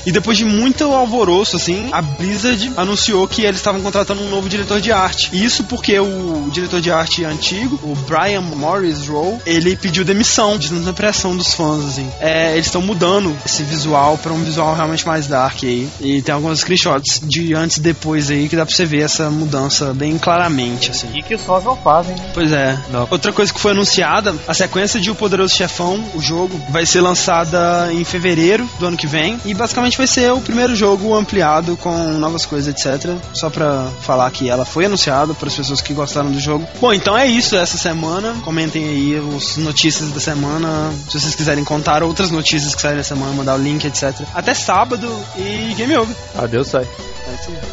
e 0.06 0.12
depois 0.12 0.38
de 0.38 0.44
muito 0.44 0.84
alvoroço, 0.84 1.56
assim, 1.56 1.88
a 1.90 2.00
Blizzard 2.00 2.72
anunciou 2.76 3.26
que 3.26 3.42
eles 3.42 3.56
estavam 3.56 3.82
contratando 3.82 4.22
um 4.22 4.30
novo 4.30 4.48
diretor 4.48 4.80
de 4.80 4.92
arte. 4.92 5.30
Isso 5.32 5.64
porque 5.64 5.98
o 5.98 6.48
diretor 6.52 6.80
de 6.80 6.92
arte 6.92 7.24
antigo, 7.24 7.78
o 7.82 7.94
Brian 8.06 8.42
Morris 8.42 9.08
Rowe, 9.08 9.38
ele 9.44 9.74
pediu 9.76 10.04
demissão 10.04 10.56
de 10.56 10.68
tanta 10.70 10.92
pressão 10.92 11.36
dos 11.36 11.52
fãs, 11.54 11.84
assim. 11.84 12.08
É, 12.20 12.52
eles 12.52 12.66
estão 12.66 12.80
mudando 12.80 13.36
esse 13.44 13.64
visual 13.64 14.16
para 14.18 14.32
um 14.32 14.44
visual 14.44 14.76
realmente 14.76 15.04
mais 15.04 15.15
dark 15.24 15.62
aí. 15.62 15.88
E 16.00 16.20
tem 16.20 16.34
alguns 16.34 16.60
screenshots 16.60 17.20
de 17.22 17.54
antes 17.54 17.78
e 17.78 17.80
depois 17.80 18.30
aí 18.30 18.48
que 18.48 18.56
dá 18.56 18.66
pra 18.66 18.74
você 18.74 18.84
ver 18.84 19.02
essa 19.02 19.30
mudança 19.30 19.94
bem 19.94 20.18
claramente, 20.18 20.90
assim. 20.90 21.08
E 21.14 21.22
que 21.22 21.34
os 21.34 21.42
fãs 21.42 21.64
não 21.64 21.76
fazem, 21.76 22.14
né? 22.14 22.30
Pois 22.34 22.52
é. 22.52 22.78
Não. 22.90 23.06
Outra 23.10 23.32
coisa 23.32 23.52
que 23.52 23.60
foi 23.60 23.70
anunciada, 23.70 24.34
a 24.46 24.52
sequência 24.52 25.00
de 25.00 25.10
O 25.10 25.14
Poderoso 25.14 25.54
Chefão, 25.54 26.04
o 26.14 26.20
jogo, 26.20 26.60
vai 26.70 26.84
ser 26.84 27.00
lançada 27.00 27.92
em 27.92 28.04
fevereiro 28.04 28.68
do 28.78 28.86
ano 28.86 28.96
que 28.96 29.06
vem. 29.06 29.40
E 29.44 29.54
basicamente 29.54 29.96
vai 29.96 30.06
ser 30.06 30.32
o 30.32 30.40
primeiro 30.40 30.74
jogo 30.74 31.14
ampliado 31.14 31.76
com 31.76 31.94
novas 32.14 32.44
coisas, 32.44 32.74
etc. 32.74 33.10
Só 33.32 33.48
pra 33.48 33.88
falar 34.02 34.30
que 34.30 34.50
ela 34.50 34.64
foi 34.64 34.86
anunciada 34.86 35.32
para 35.34 35.48
as 35.48 35.54
pessoas 35.54 35.80
que 35.80 35.94
gostaram 35.94 36.30
do 36.30 36.40
jogo. 36.40 36.66
Bom, 36.80 36.92
então 36.92 37.16
é 37.16 37.26
isso 37.26 37.56
essa 37.56 37.78
semana. 37.78 38.34
Comentem 38.44 38.84
aí 38.84 39.22
as 39.36 39.56
notícias 39.56 40.10
da 40.10 40.20
semana. 40.20 40.92
Se 41.08 41.20
vocês 41.20 41.34
quiserem 41.34 41.64
contar 41.64 42.02
outras 42.02 42.30
notícias 42.30 42.74
que 42.74 42.82
saíram 42.82 42.98
na 42.98 43.04
semana, 43.04 43.32
mandar 43.32 43.54
o 43.54 43.62
link, 43.62 43.84
etc. 43.86 44.22
Até 44.34 44.54
sábado 44.54 45.05
e 45.36 45.74
game 45.74 45.96
over. 45.96 46.14
Adeus, 46.36 46.68
sai. 46.68 46.86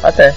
Até. 0.02 0.34